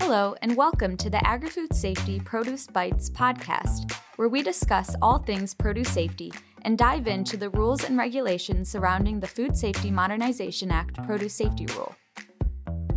Hello, 0.00 0.36
and 0.42 0.56
welcome 0.56 0.96
to 0.96 1.10
the 1.10 1.16
AgriFood 1.18 1.74
Safety 1.74 2.20
Produce 2.20 2.66
Bites 2.66 3.10
podcast, 3.10 3.92
where 4.16 4.28
we 4.28 4.42
discuss 4.42 4.94
all 5.02 5.18
things 5.18 5.52
produce 5.52 5.88
safety 5.88 6.32
and 6.62 6.78
dive 6.78 7.06
into 7.06 7.36
the 7.36 7.50
rules 7.50 7.84
and 7.84 7.98
regulations 7.98 8.70
surrounding 8.70 9.20
the 9.20 9.26
Food 9.26 9.56
Safety 9.56 9.90
Modernization 9.90 10.70
Act 10.70 11.02
Produce 11.04 11.34
Safety 11.34 11.66
Rule. 11.74 11.94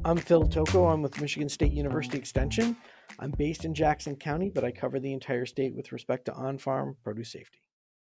I'm 0.06 0.18
Phil 0.18 0.48
Tocco. 0.48 0.94
I'm 0.94 1.02
with 1.02 1.20
Michigan 1.20 1.50
State 1.50 1.72
University 1.72 2.18
Extension. 2.18 2.78
I'm 3.18 3.32
based 3.32 3.66
in 3.66 3.74
Jackson 3.74 4.16
County, 4.16 4.52
but 4.54 4.64
I 4.64 4.72
cover 4.72 5.00
the 5.00 5.14
entire 5.14 5.46
state 5.46 5.76
with 5.76 5.92
respect 5.92 6.26
to 6.26 6.34
on 6.34 6.58
farm 6.58 6.96
produce 7.04 7.32
safety. 7.32 7.60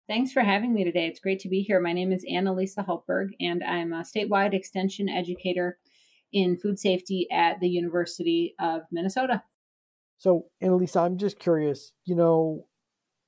Thanks 0.08 0.32
for 0.32 0.42
having 0.42 0.74
me 0.74 0.86
today. 0.86 1.08
It's 1.08 1.20
great 1.20 1.40
to 1.40 1.50
be 1.50 1.62
here. 1.62 1.82
My 1.82 1.92
name 1.92 2.14
is 2.14 2.26
Annalisa 2.26 2.86
Hultberg, 2.86 3.28
and 3.42 3.62
I'm 3.64 3.94
a 3.94 4.04
statewide 4.04 4.54
extension 4.54 5.10
educator 5.10 5.78
in 6.34 6.58
food 6.58 6.80
safety 6.80 7.28
at 7.32 7.60
the 7.60 7.70
University 7.70 8.56
of 8.60 8.82
Minnesota. 8.92 9.44
So, 10.18 10.48
Annalisa, 10.64 11.06
I'm 11.06 11.18
just 11.18 11.40
curious, 11.40 11.94
you 12.06 12.16
know, 12.16 12.66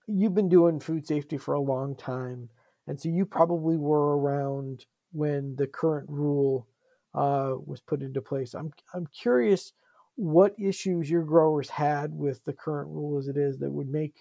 you've 0.07 0.33
been 0.33 0.49
doing 0.49 0.79
food 0.79 1.05
safety 1.05 1.37
for 1.37 1.53
a 1.53 1.61
long 1.61 1.95
time, 1.95 2.49
and 2.87 2.99
so 2.99 3.09
you 3.09 3.25
probably 3.25 3.77
were 3.77 4.17
around 4.17 4.85
when 5.11 5.55
the 5.55 5.67
current 5.67 6.09
rule 6.09 6.67
uh, 7.13 7.53
was 7.65 7.81
put 7.81 8.01
into 8.01 8.21
place. 8.21 8.53
I'm 8.53 8.71
I'm 8.93 9.07
curious 9.07 9.73
what 10.15 10.53
issues 10.59 11.09
your 11.09 11.23
growers 11.23 11.69
had 11.69 12.13
with 12.13 12.43
the 12.43 12.53
current 12.53 12.89
rule 12.89 13.17
as 13.17 13.27
it 13.27 13.37
is 13.37 13.57
that 13.59 13.71
would 13.71 13.89
make 13.89 14.15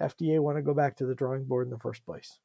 FDA 0.00 0.40
want 0.40 0.56
to 0.56 0.62
go 0.62 0.74
back 0.74 0.96
to 0.96 1.06
the 1.06 1.14
drawing 1.14 1.44
board 1.44 1.66
in 1.66 1.70
the 1.70 1.78
first 1.78 2.04
place. 2.06 2.38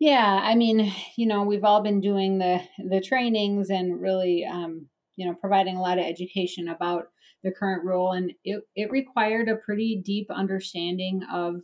Yeah, 0.00 0.40
I 0.42 0.54
mean, 0.56 0.92
you 1.16 1.26
know, 1.26 1.44
we've 1.44 1.64
all 1.64 1.82
been 1.82 2.00
doing 2.00 2.38
the 2.38 2.60
the 2.78 3.00
trainings 3.00 3.70
and 3.70 4.00
really, 4.00 4.44
um, 4.44 4.88
you 5.16 5.26
know, 5.26 5.34
providing 5.34 5.76
a 5.76 5.82
lot 5.82 5.98
of 5.98 6.04
education 6.06 6.68
about 6.68 7.04
the 7.44 7.52
current 7.52 7.84
rule, 7.84 8.12
and 8.12 8.32
it 8.44 8.62
it 8.74 8.90
required 8.90 9.48
a 9.48 9.56
pretty 9.56 10.02
deep 10.04 10.28
understanding 10.30 11.22
of 11.32 11.62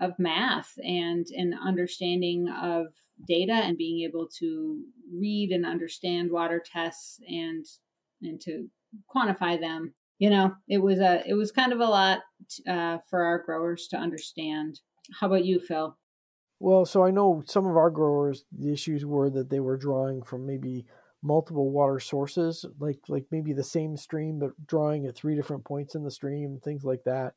of 0.00 0.18
math 0.18 0.72
and 0.84 1.26
an 1.36 1.54
understanding 1.54 2.48
of 2.48 2.86
data 3.28 3.52
and 3.54 3.78
being 3.78 4.04
able 4.08 4.28
to 4.40 4.82
read 5.14 5.50
and 5.52 5.64
understand 5.66 6.30
water 6.30 6.62
tests 6.64 7.20
and 7.28 7.64
and 8.22 8.40
to 8.42 8.68
quantify 9.14 9.60
them. 9.60 9.94
You 10.18 10.30
know, 10.30 10.54
it 10.68 10.78
was 10.78 10.98
a 11.00 11.22
it 11.28 11.34
was 11.34 11.52
kind 11.52 11.72
of 11.74 11.80
a 11.80 11.84
lot 11.84 12.20
uh, 12.66 12.98
for 13.10 13.22
our 13.24 13.42
growers 13.44 13.88
to 13.88 13.98
understand. 13.98 14.80
How 15.20 15.26
about 15.28 15.44
you, 15.44 15.60
Phil? 15.60 15.96
Well, 16.58 16.86
so 16.86 17.04
I 17.04 17.10
know 17.10 17.42
some 17.46 17.66
of 17.66 17.76
our 17.76 17.90
growers, 17.90 18.44
the 18.50 18.72
issues 18.72 19.04
were 19.04 19.28
that 19.30 19.50
they 19.50 19.60
were 19.60 19.76
drawing 19.76 20.22
from 20.22 20.46
maybe 20.46 20.86
multiple 21.22 21.70
water 21.70 22.00
sources, 22.00 22.64
like 22.78 23.08
like 23.08 23.26
maybe 23.30 23.52
the 23.52 23.62
same 23.64 23.96
stream, 23.96 24.38
but 24.38 24.66
drawing 24.66 25.06
at 25.06 25.14
three 25.16 25.34
different 25.34 25.64
points 25.64 25.94
in 25.94 26.04
the 26.04 26.10
stream, 26.10 26.58
things 26.60 26.84
like 26.84 27.04
that. 27.04 27.34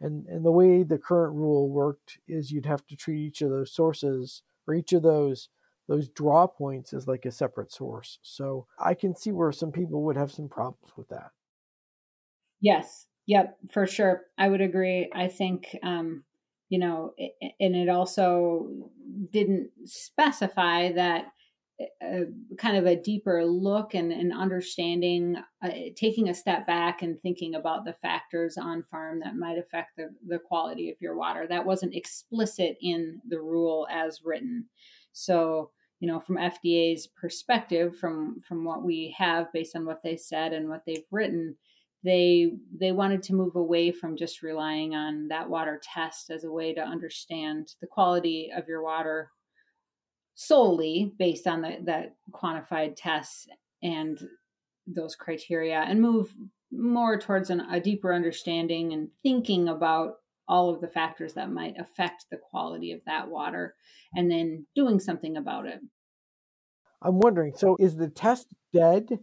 And 0.00 0.26
and 0.26 0.44
the 0.44 0.52
way 0.52 0.82
the 0.82 0.98
current 0.98 1.34
rule 1.34 1.70
worked 1.70 2.18
is 2.28 2.50
you'd 2.50 2.66
have 2.66 2.86
to 2.88 2.96
treat 2.96 3.20
each 3.26 3.42
of 3.42 3.50
those 3.50 3.72
sources 3.72 4.42
or 4.66 4.74
each 4.74 4.92
of 4.92 5.02
those 5.02 5.48
those 5.86 6.08
draw 6.08 6.46
points 6.46 6.92
as 6.92 7.08
like 7.08 7.24
a 7.24 7.30
separate 7.32 7.72
source. 7.72 8.18
So 8.22 8.66
I 8.78 8.92
can 8.94 9.14
see 9.16 9.32
where 9.32 9.52
some 9.52 9.72
people 9.72 10.02
would 10.04 10.16
have 10.16 10.30
some 10.30 10.48
problems 10.50 10.94
with 10.96 11.08
that. 11.08 11.32
Yes. 12.60 13.06
Yep. 13.26 13.58
For 13.70 13.86
sure. 13.86 14.26
I 14.36 14.48
would 14.48 14.60
agree. 14.60 15.10
I 15.14 15.28
think 15.28 15.76
um, 15.82 16.24
you 16.68 16.78
know, 16.78 17.14
and 17.60 17.74
it 17.74 17.88
also 17.88 18.90
didn't 19.30 19.70
specify 19.84 20.92
that 20.92 21.26
a, 21.80 21.86
uh, 22.04 22.24
kind 22.56 22.76
of 22.76 22.86
a 22.86 23.00
deeper 23.00 23.44
look 23.44 23.94
and, 23.94 24.12
and 24.12 24.32
understanding, 24.32 25.36
uh, 25.62 25.70
taking 25.96 26.28
a 26.28 26.34
step 26.34 26.66
back 26.66 27.02
and 27.02 27.20
thinking 27.20 27.54
about 27.54 27.84
the 27.84 27.92
factors 27.92 28.58
on 28.58 28.82
farm 28.82 29.20
that 29.20 29.36
might 29.36 29.58
affect 29.58 29.96
the, 29.96 30.10
the 30.26 30.38
quality 30.38 30.90
of 30.90 30.96
your 31.00 31.16
water. 31.16 31.46
That 31.46 31.64
wasn't 31.64 31.94
explicit 31.94 32.76
in 32.80 33.20
the 33.28 33.40
rule 33.40 33.86
as 33.90 34.22
written. 34.24 34.66
So, 35.12 35.70
you 36.00 36.08
know, 36.08 36.20
from 36.20 36.36
FDA's 36.36 37.06
perspective, 37.06 37.96
from 37.96 38.38
from 38.46 38.64
what 38.64 38.84
we 38.84 39.14
have 39.18 39.52
based 39.52 39.74
on 39.74 39.84
what 39.84 40.02
they 40.02 40.16
said 40.16 40.52
and 40.52 40.68
what 40.68 40.82
they've 40.86 41.06
written, 41.10 41.56
they 42.04 42.52
they 42.78 42.92
wanted 42.92 43.22
to 43.24 43.34
move 43.34 43.56
away 43.56 43.90
from 43.90 44.16
just 44.16 44.42
relying 44.42 44.94
on 44.94 45.28
that 45.28 45.48
water 45.48 45.80
test 45.82 46.30
as 46.30 46.44
a 46.44 46.50
way 46.50 46.72
to 46.72 46.80
understand 46.80 47.74
the 47.80 47.86
quality 47.86 48.50
of 48.56 48.68
your 48.68 48.82
water 48.82 49.30
solely 50.34 51.12
based 51.18 51.48
on 51.48 51.62
the, 51.62 51.78
that 51.84 52.14
quantified 52.30 52.94
tests 52.96 53.48
and 53.82 54.20
those 54.86 55.16
criteria 55.16 55.80
and 55.80 56.00
move 56.00 56.32
more 56.70 57.18
towards 57.18 57.50
an, 57.50 57.60
a 57.72 57.80
deeper 57.80 58.14
understanding 58.14 58.92
and 58.92 59.08
thinking 59.22 59.68
about 59.68 60.14
all 60.46 60.70
of 60.72 60.80
the 60.80 60.88
factors 60.88 61.34
that 61.34 61.50
might 61.50 61.74
affect 61.78 62.26
the 62.30 62.36
quality 62.36 62.92
of 62.92 63.00
that 63.04 63.28
water 63.28 63.74
and 64.14 64.30
then 64.30 64.64
doing 64.74 65.00
something 65.00 65.36
about 65.36 65.66
it. 65.66 65.80
I'm 67.02 67.18
wondering 67.18 67.54
so 67.56 67.76
is 67.78 67.96
the 67.96 68.08
test 68.08 68.46
dead 68.72 69.18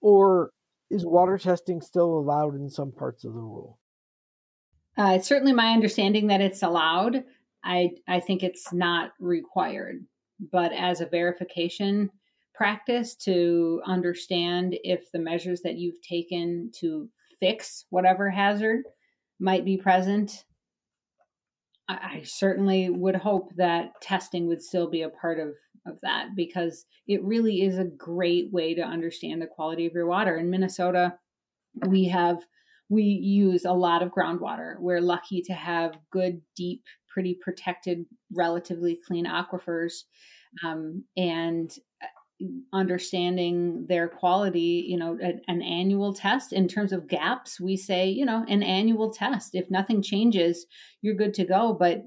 or 0.00 0.50
is 0.90 1.06
water 1.06 1.38
testing 1.38 1.80
still 1.80 2.18
allowed 2.18 2.54
in 2.54 2.68
some 2.68 2.92
parts 2.92 3.24
of 3.24 3.32
the 3.32 3.38
rule? 3.38 3.78
Uh, 4.98 5.14
it's 5.16 5.28
certainly 5.28 5.52
my 5.52 5.72
understanding 5.72 6.26
that 6.26 6.40
it's 6.40 6.62
allowed. 6.62 7.24
I 7.64 7.92
I 8.08 8.20
think 8.20 8.42
it's 8.42 8.72
not 8.72 9.12
required, 9.20 10.04
but 10.52 10.72
as 10.72 11.00
a 11.00 11.06
verification 11.06 12.10
practice 12.54 13.14
to 13.14 13.80
understand 13.86 14.76
if 14.84 15.10
the 15.12 15.18
measures 15.18 15.62
that 15.62 15.76
you've 15.76 16.02
taken 16.02 16.70
to 16.80 17.08
fix 17.38 17.86
whatever 17.88 18.28
hazard 18.28 18.82
might 19.38 19.64
be 19.64 19.78
present, 19.78 20.44
I, 21.94 22.22
certainly 22.24 22.90
would 22.90 23.16
hope 23.16 23.54
that 23.56 24.00
testing 24.00 24.46
would 24.46 24.62
still 24.62 24.88
be 24.88 25.02
a 25.02 25.08
part 25.08 25.38
of 25.38 25.54
of 25.86 25.98
that 26.02 26.36
because 26.36 26.84
it 27.06 27.24
really 27.24 27.62
is 27.62 27.78
a 27.78 27.84
great 27.84 28.52
way 28.52 28.74
to 28.74 28.82
understand 28.82 29.40
the 29.40 29.46
quality 29.46 29.86
of 29.86 29.94
your 29.94 30.06
water. 30.06 30.36
In 30.36 30.50
Minnesota, 30.50 31.14
we 31.86 32.04
have 32.06 32.38
we 32.90 33.02
use 33.02 33.64
a 33.64 33.72
lot 33.72 34.02
of 34.02 34.10
groundwater. 34.10 34.74
We're 34.78 35.00
lucky 35.00 35.42
to 35.42 35.54
have 35.54 35.96
good, 36.10 36.42
deep, 36.56 36.82
pretty 37.08 37.38
protected, 37.40 38.04
relatively 38.34 38.98
clean 39.06 39.26
aquifers, 39.26 40.02
um, 40.64 41.04
and 41.16 41.70
understanding 42.72 43.86
their 43.88 44.08
quality. 44.08 44.86
You 44.88 44.98
know, 44.98 45.18
an, 45.20 45.40
an 45.48 45.62
annual 45.62 46.14
test 46.14 46.52
in 46.52 46.68
terms 46.68 46.92
of 46.92 47.08
GAPS. 47.08 47.60
We 47.60 47.76
say, 47.76 48.08
you 48.08 48.24
know, 48.24 48.44
an 48.48 48.62
annual 48.62 49.12
test. 49.12 49.54
If 49.54 49.70
nothing 49.70 50.02
changes, 50.02 50.66
you're 51.02 51.14
good 51.14 51.34
to 51.34 51.44
go. 51.44 51.76
But 51.78 52.04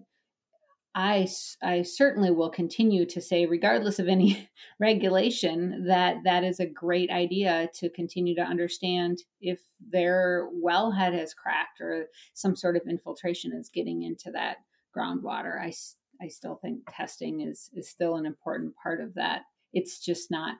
I, 0.96 1.28
I 1.64 1.82
certainly 1.82 2.30
will 2.30 2.52
continue 2.52 3.06
to 3.08 3.22
say, 3.22 3.48
regardless 3.48 3.98
of 3.98 4.08
any 4.08 4.48
regulation, 4.80 5.86
that 5.88 6.18
that 6.24 6.44
is 6.44 6.60
a 6.60 6.68
great 6.68 7.10
idea 7.10 7.70
to 7.76 7.90
continue 7.90 8.36
to 8.36 8.42
understand 8.42 9.24
if 9.42 9.60
their 9.92 10.50
wellhead 10.64 11.14
has 11.14 11.34
cracked 11.34 11.82
or 11.82 12.10
some 12.36 12.56
sort 12.56 12.76
of 12.76 12.84
infiltration 12.88 13.54
is 13.54 13.70
getting 13.70 14.04
into 14.04 14.30
that 14.32 14.58
groundwater. 14.96 15.60
I, 15.60 15.74
I 16.22 16.28
still 16.28 16.60
think 16.62 16.82
testing 16.96 17.42
is, 17.42 17.72
is 17.74 17.90
still 17.90 18.16
an 18.18 18.28
important 18.28 18.76
part 18.82 19.02
of 19.02 19.16
that. 19.16 19.42
It's 19.74 20.00
just 20.00 20.32
not 20.32 20.58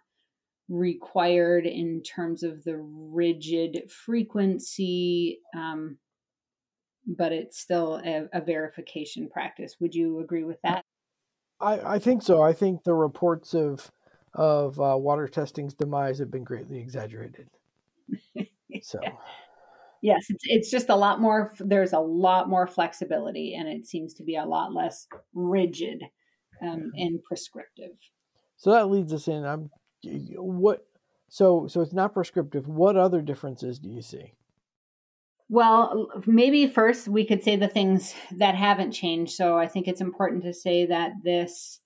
required 0.70 1.66
in 1.66 2.02
terms 2.04 2.44
of 2.44 2.64
the 2.64 2.78
rigid 2.78 3.92
frequency 3.92 5.40
um, 5.56 5.98
but 7.06 7.32
it's 7.32 7.60
still 7.60 8.02
a, 8.04 8.28
a 8.34 8.42
verification 8.42 9.30
practice. 9.30 9.76
Would 9.80 9.96
you 9.96 10.20
agree 10.20 10.44
with 10.44 10.62
that? 10.64 10.84
I, 11.60 11.96
I 11.96 12.00
think 12.00 12.24
so. 12.24 12.42
I 12.42 12.54
think 12.54 12.84
the 12.84 12.94
reports 12.94 13.54
of 13.54 13.92
of 14.36 14.80
uh, 14.80 14.98
water 14.98 15.28
testing's 15.28 15.76
demise 15.76 16.18
have 16.18 16.32
been 16.32 16.44
greatly 16.44 16.80
exaggerated. 16.80 17.50
So, 18.82 19.00
yes, 20.02 20.26
it's 20.30 20.44
it's 20.48 20.72
just 20.72 20.90
a 20.90 20.96
lot 20.96 21.22
more. 21.22 21.54
There's 21.60 21.94
a 21.94 22.00
lot 22.00 22.50
more 22.50 22.66
flexibility, 22.66 23.54
and 23.54 23.68
it 23.68 23.86
seems 23.86 24.16
to 24.16 24.24
be 24.24 24.36
a 24.36 24.46
lot 24.46 24.74
less 24.74 25.06
rigid 25.36 26.02
um, 26.60 26.92
and 26.96 27.24
prescriptive. 27.24 27.92
So 28.64 28.72
that 28.72 28.90
leads 28.90 29.12
us 29.12 29.28
in. 29.28 29.44
I'm 29.44 29.70
what. 30.38 30.86
So 31.28 31.68
so 31.68 31.82
it's 31.82 31.92
not 31.92 32.14
prescriptive. 32.14 32.66
What 32.66 32.96
other 32.96 33.22
differences 33.22 33.78
do 33.78 33.90
you 33.90 34.02
see? 34.02 34.36
Well, 35.50 36.08
maybe 36.26 36.68
first 36.68 37.10
we 37.10 37.26
could 37.26 37.44
say 37.44 37.58
the 37.58 37.68
things 37.68 38.16
that 38.38 38.56
haven't 38.56 38.94
changed. 38.94 39.34
So 39.34 39.58
I 39.60 39.68
think 39.68 39.90
it's 39.90 40.00
important 40.00 40.44
to 40.44 40.54
say 40.54 40.86
that 40.86 41.12
this 41.26 41.82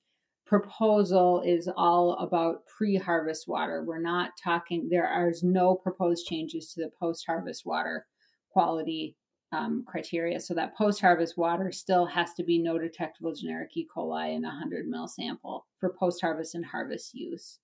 proposal 0.45 1.41
is 1.43 1.67
all 1.75 2.13
about 2.19 2.67
pre 2.67 2.95
harvest 2.95 3.47
water. 3.47 3.83
We're 3.83 3.99
not 3.99 4.33
talking, 4.41 4.87
there 4.91 5.07
are 5.07 5.33
no 5.41 5.73
proposed 5.73 6.27
changes 6.27 6.73
to 6.73 6.81
the 6.81 6.91
post 6.99 7.25
harvest 7.25 7.65
water 7.65 8.05
quality 8.51 9.16
um, 9.51 9.83
criteria. 9.87 10.39
So 10.39 10.53
that 10.55 10.75
post 10.75 11.01
harvest 11.01 11.37
water 11.37 11.71
still 11.71 12.05
has 12.05 12.33
to 12.33 12.43
be 12.43 12.59
no 12.59 12.77
detectable 12.77 13.33
generic 13.33 13.69
E. 13.75 13.87
coli 13.95 14.35
in 14.35 14.43
a 14.43 14.49
100 14.49 14.87
ml 14.89 15.09
sample 15.09 15.65
for 15.79 15.93
post 15.97 16.21
harvest 16.21 16.55
and 16.55 16.65
harvest 16.65 17.13
use. 17.13 17.59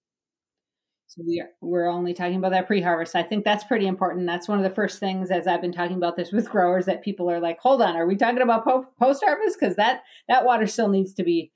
So 1.07 1.21
we 1.27 1.41
are, 1.41 1.49
we're 1.61 1.89
only 1.89 2.13
talking 2.13 2.37
about 2.37 2.51
that 2.53 2.65
pre-harvest. 2.65 3.15
I 3.15 3.21
think 3.21 3.45
that's 3.45 3.63
pretty 3.65 3.85
important. 3.85 4.25
That's 4.25 4.47
one 4.47 4.57
of 4.57 4.63
the 4.63 4.73
first 4.73 4.99
things 4.99 5.29
as 5.29 5.45
I've 5.45 5.61
been 5.61 5.71
talking 5.71 5.97
about 5.97 6.15
this 6.15 6.31
with 6.31 6.49
growers 6.49 6.85
that 6.85 7.03
people 7.03 7.29
are 7.29 7.39
like, 7.39 7.59
"Hold 7.59 7.83
on, 7.83 7.95
are 7.95 8.07
we 8.07 8.15
talking 8.15 8.41
about 8.41 8.63
po- 8.63 8.87
post-harvest? 8.99 9.59
Because 9.59 9.75
that 9.75 10.01
that 10.27 10.43
water 10.43 10.65
still 10.65 10.87
needs 10.87 11.13
to 11.15 11.23
be 11.23 11.51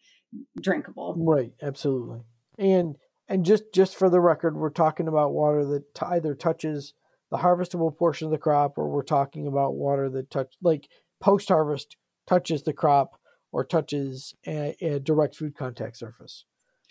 drinkable." 0.62 1.15
Right, 1.18 1.53
absolutely. 1.62 2.19
And 2.59 2.97
and 3.27 3.44
just 3.44 3.74
just 3.74 3.95
for 3.95 4.12
the 4.12 4.19
record, 4.19 4.56
we're 4.56 4.69
talking 4.69 5.07
about 5.07 5.33
water 5.33 5.65
that 5.65 5.85
either 6.03 6.35
touches 6.35 6.94
the 7.31 7.38
harvestable 7.38 7.95
portion 7.95 8.25
of 8.25 8.31
the 8.31 8.38
crop, 8.38 8.77
or 8.77 8.89
we're 8.89 9.03
talking 9.03 9.47
about 9.47 9.75
water 9.75 10.09
that 10.09 10.29
touch 10.29 10.53
like 10.62 10.88
post-harvest 11.19 11.97
touches 12.27 12.63
the 12.63 12.74
crop 12.74 13.19
or 13.51 13.63
touches 13.63 14.33
a, 14.45 14.75
a 14.81 15.00
direct 15.00 15.35
food 15.35 15.56
contact 15.56 15.97
surface 15.97 16.45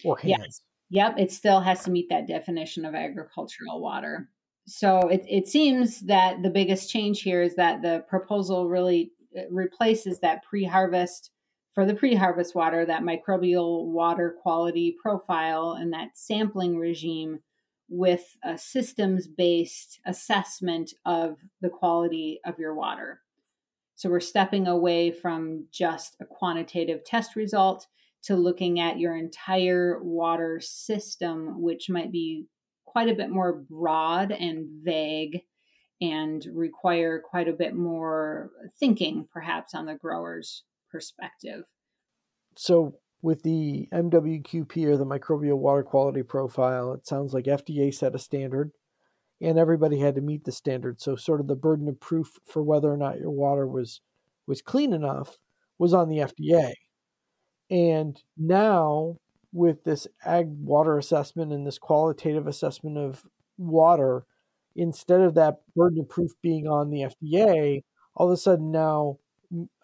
or 0.04 0.16
hands. 0.18 0.36
Yes. 0.38 0.60
Yep, 0.90 1.14
it 1.18 1.32
still 1.32 1.60
has 1.60 1.84
to 1.84 1.90
meet 1.90 2.08
that 2.10 2.28
definition 2.28 2.84
of 2.84 2.94
agricultural 2.94 3.80
water. 3.80 4.28
So 4.68 5.08
it, 5.08 5.24
it 5.28 5.48
seems 5.48 6.00
that 6.02 6.42
the 6.42 6.50
biggest 6.50 6.90
change 6.90 7.22
here 7.22 7.42
is 7.42 7.56
that 7.56 7.82
the 7.82 8.04
proposal 8.08 8.68
really 8.68 9.12
uh, 9.36 9.42
replaces 9.50 10.20
that 10.20 10.42
pre 10.44 10.64
harvest, 10.64 11.30
for 11.74 11.84
the 11.84 11.94
pre 11.94 12.14
harvest 12.14 12.54
water, 12.54 12.86
that 12.86 13.02
microbial 13.02 13.86
water 13.86 14.36
quality 14.42 14.96
profile 15.00 15.76
and 15.78 15.92
that 15.92 16.10
sampling 16.14 16.78
regime 16.78 17.40
with 17.88 18.36
a 18.44 18.58
systems 18.58 19.26
based 19.26 20.00
assessment 20.06 20.92
of 21.04 21.36
the 21.60 21.68
quality 21.68 22.40
of 22.44 22.58
your 22.58 22.74
water. 22.74 23.20
So 23.94 24.10
we're 24.10 24.20
stepping 24.20 24.66
away 24.66 25.10
from 25.10 25.66
just 25.72 26.16
a 26.20 26.26
quantitative 26.26 27.04
test 27.04 27.36
result 27.36 27.86
to 28.24 28.36
looking 28.36 28.80
at 28.80 28.98
your 28.98 29.16
entire 29.16 30.02
water 30.02 30.60
system, 30.60 31.62
which 31.62 31.88
might 31.88 32.12
be 32.12 32.46
quite 32.84 33.08
a 33.08 33.14
bit 33.14 33.30
more 33.30 33.52
broad 33.52 34.32
and 34.32 34.66
vague 34.82 35.42
and 36.00 36.46
require 36.52 37.20
quite 37.20 37.48
a 37.48 37.52
bit 37.52 37.74
more 37.74 38.50
thinking, 38.78 39.26
perhaps, 39.32 39.74
on 39.74 39.86
the 39.86 39.94
grower's 39.94 40.64
perspective. 40.90 41.64
So, 42.56 42.98
with 43.22 43.42
the 43.42 43.88
MWQP 43.92 44.86
or 44.86 44.96
the 44.96 45.06
microbial 45.06 45.58
water 45.58 45.82
quality 45.82 46.22
profile, 46.22 46.92
it 46.92 47.06
sounds 47.06 47.34
like 47.34 47.44
FDA 47.46 47.92
set 47.94 48.14
a 48.14 48.18
standard 48.18 48.72
and 49.40 49.58
everybody 49.58 49.98
had 49.98 50.14
to 50.16 50.20
meet 50.20 50.44
the 50.44 50.52
standard. 50.52 51.00
So, 51.00 51.16
sort 51.16 51.40
of 51.40 51.46
the 51.48 51.56
burden 51.56 51.88
of 51.88 52.00
proof 52.00 52.38
for 52.46 52.62
whether 52.62 52.92
or 52.92 52.96
not 52.96 53.18
your 53.18 53.30
water 53.30 53.66
was 53.66 54.00
was 54.46 54.62
clean 54.62 54.92
enough 54.92 55.38
was 55.78 55.92
on 55.94 56.08
the 56.08 56.20
FDA. 56.20 56.72
And 57.70 58.22
now, 58.36 59.18
with 59.52 59.84
this 59.84 60.06
ag 60.24 60.48
water 60.48 60.98
assessment 60.98 61.52
and 61.52 61.66
this 61.66 61.78
qualitative 61.78 62.46
assessment 62.46 62.98
of 62.98 63.24
water, 63.58 64.26
instead 64.76 65.20
of 65.20 65.34
that 65.34 65.56
burden 65.74 66.00
of 66.00 66.08
proof 66.08 66.32
being 66.42 66.66
on 66.68 66.90
the 66.90 67.02
FDA, 67.02 67.82
all 68.14 68.28
of 68.28 68.32
a 68.32 68.36
sudden 68.36 68.70
now 68.70 69.18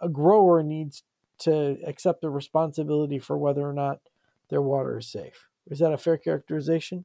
a 0.01 0.09
grower 0.09 0.63
needs 0.63 1.03
to 1.41 1.79
accept 1.87 2.21
the 2.21 2.31
responsibility 2.31 3.19
for 3.19 3.37
whether 3.37 3.69
or 3.69 3.73
not 3.73 4.01
their 4.49 4.63
water 4.63 4.99
is 4.99 5.09
safe. 5.09 5.49
Is 5.71 5.79
that 5.79 5.93
a 5.93 5.99
fair 5.99 6.17
characterization? 6.17 7.05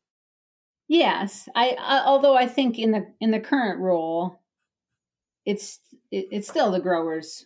Yes, 0.88 1.50
I, 1.56 1.76
I 1.80 2.04
although 2.06 2.36
I 2.36 2.48
think 2.48 2.80
in 2.80 2.92
the 2.92 3.08
in 3.20 3.32
the 3.32 3.40
current 3.40 3.80
rule, 3.80 4.40
it's 5.46 5.80
it, 6.12 6.28
it's 6.32 6.48
still 6.48 6.72
the 6.72 6.80
growers 6.80 7.46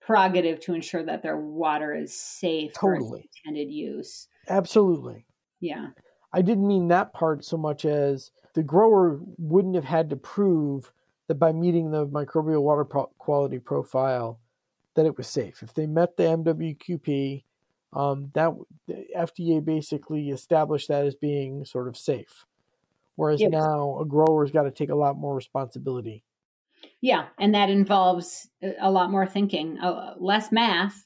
prerogative 0.00 0.60
to 0.60 0.74
ensure 0.74 1.04
that 1.04 1.22
their 1.22 1.36
water 1.36 1.94
is 1.94 2.14
safe 2.14 2.72
totally. 2.72 3.20
for 3.20 3.50
intended 3.50 3.72
use. 3.72 4.26
Absolutely. 4.48 5.26
Yeah. 5.60 5.88
I 6.32 6.42
didn't 6.42 6.66
mean 6.66 6.88
that 6.88 7.12
part 7.12 7.44
so 7.44 7.56
much 7.56 7.84
as 7.84 8.30
the 8.54 8.62
grower 8.62 9.20
wouldn't 9.38 9.74
have 9.74 9.84
had 9.84 10.10
to 10.10 10.16
prove 10.16 10.92
that 11.28 11.38
by 11.38 11.52
meeting 11.52 11.90
the 11.90 12.06
microbial 12.06 12.62
water 12.62 12.84
pro- 12.84 13.10
quality 13.18 13.58
profile 13.58 14.40
that 14.94 15.06
it 15.06 15.16
was 15.16 15.28
safe. 15.28 15.62
If 15.62 15.74
they 15.74 15.86
met 15.86 16.16
the 16.16 16.24
MWQP, 16.24 17.44
um, 17.92 18.30
that 18.34 18.52
the 18.86 19.06
FDA 19.16 19.64
basically 19.64 20.30
established 20.30 20.88
that 20.88 21.04
as 21.04 21.14
being 21.14 21.64
sort 21.64 21.88
of 21.88 21.96
safe. 21.96 22.46
Whereas 23.16 23.40
yep. 23.40 23.50
now 23.50 23.98
a 24.00 24.04
grower's 24.04 24.50
got 24.50 24.62
to 24.62 24.70
take 24.70 24.90
a 24.90 24.94
lot 24.94 25.16
more 25.16 25.34
responsibility 25.34 26.24
yeah, 27.00 27.26
and 27.38 27.54
that 27.54 27.70
involves 27.70 28.48
a 28.80 28.90
lot 28.90 29.10
more 29.10 29.26
thinking, 29.26 29.78
uh, 29.78 30.14
less 30.18 30.52
math, 30.52 31.02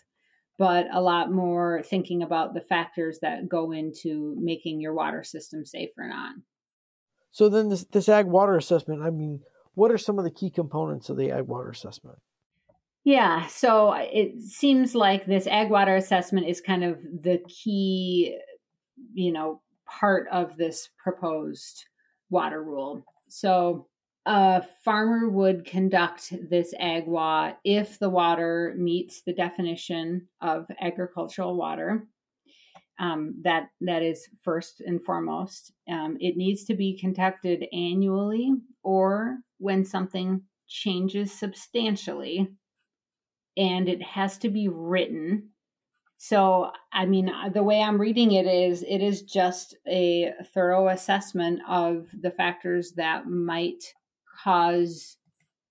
but 0.59 0.87
a 0.93 1.01
lot 1.01 1.31
more 1.31 1.83
thinking 1.85 2.23
about 2.23 2.55
the 2.55 2.61
factors 2.61 3.19
that 3.23 3.49
go 3.49 3.73
into 3.73 4.37
making 4.41 4.81
your 4.81 4.95
water 4.95 5.23
system 5.23 5.65
safe 5.65 5.91
or 5.99 6.09
not. 6.09 6.35
So 7.33 7.49
then 7.49 7.69
this 7.69 7.85
this 7.85 8.09
ag 8.09 8.27
water 8.27 8.57
assessment, 8.57 9.03
I 9.03 9.11
mean, 9.11 9.41
what 9.75 9.91
are 9.91 9.99
some 9.99 10.19
of 10.19 10.25
the 10.25 10.31
key 10.31 10.51
components 10.51 11.09
of 11.09 11.17
the 11.17 11.31
ag 11.31 11.47
water 11.47 11.71
assessment? 11.71 12.19
Yeah, 13.05 13.47
so 13.49 13.93
it 13.93 14.41
seems 14.41 14.95
like 14.95 15.27
this 15.27 15.47
ag 15.47 15.71
water 15.71 15.95
assessment 15.95 16.49
is 16.49 16.61
kind 16.63 16.83
of 16.83 16.99
the 17.03 17.39
key, 17.49 18.39
you 19.13 19.31
know, 19.31 19.61
part 19.87 20.27
of 20.33 20.57
this 20.57 20.89
proposed 20.97 21.85
water 22.31 22.63
rule. 22.63 23.05
So 23.29 23.89
a 24.25 24.63
farmer 24.85 25.29
would 25.29 25.67
conduct 25.67 26.33
this 26.49 26.73
agwa 26.81 27.57
if 27.63 27.99
the 27.99 28.09
water 28.09 28.75
meets 28.79 29.21
the 29.21 29.35
definition 29.35 30.29
of 30.41 30.67
agricultural 30.81 31.57
water. 31.57 32.07
Um, 32.99 33.41
that 33.43 33.71
that 33.81 34.03
is 34.03 34.29
first 34.43 34.81
and 34.81 35.05
foremost. 35.05 35.73
Um, 35.91 36.17
it 36.21 36.37
needs 36.37 36.65
to 36.67 36.75
be 36.75 36.97
conducted 36.97 37.67
annually 37.73 38.53
or 38.85 39.39
when 39.59 39.85
something 39.85 40.43
changes 40.69 41.33
substantially, 41.33 42.49
and 43.57 43.89
it 43.89 44.03
has 44.03 44.39
to 44.39 44.49
be 44.49 44.69
written 44.69 45.51
so, 46.25 46.71
I 46.91 47.05
mean, 47.05 47.29
uh, 47.29 47.51
the 47.51 47.63
way 47.63 47.83
I'm 47.83 48.01
reading 48.01 48.33
it 48.33 48.47
is 48.47 48.83
it 48.83 49.03
is 49.03 49.21
just 49.21 49.77
a 49.87 50.33
thorough 50.55 50.89
assessment 50.89 51.61
of 51.69 52.07
the 52.19 52.31
factors 52.31 52.93
that 52.93 53.27
might 53.27 53.93
cause 54.43 55.19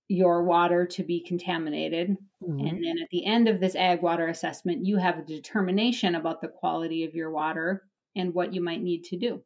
your 0.06 0.44
water 0.44 0.86
to 0.86 1.02
be 1.02 1.18
contaminated. 1.18 2.16
Mm-hmm. 2.40 2.66
And 2.68 2.84
then 2.84 2.98
at 3.02 3.08
the 3.10 3.26
end 3.26 3.48
of 3.48 3.58
this 3.58 3.74
ag 3.74 4.00
water 4.00 4.28
assessment, 4.28 4.84
you 4.84 4.96
have 4.96 5.18
a 5.18 5.24
determination 5.24 6.14
about 6.14 6.40
the 6.40 6.46
quality 6.46 7.04
of 7.04 7.16
your 7.16 7.32
water 7.32 7.82
and 8.14 8.32
what 8.32 8.54
you 8.54 8.60
might 8.60 8.80
need 8.80 9.02
to 9.06 9.16
do. 9.16 9.42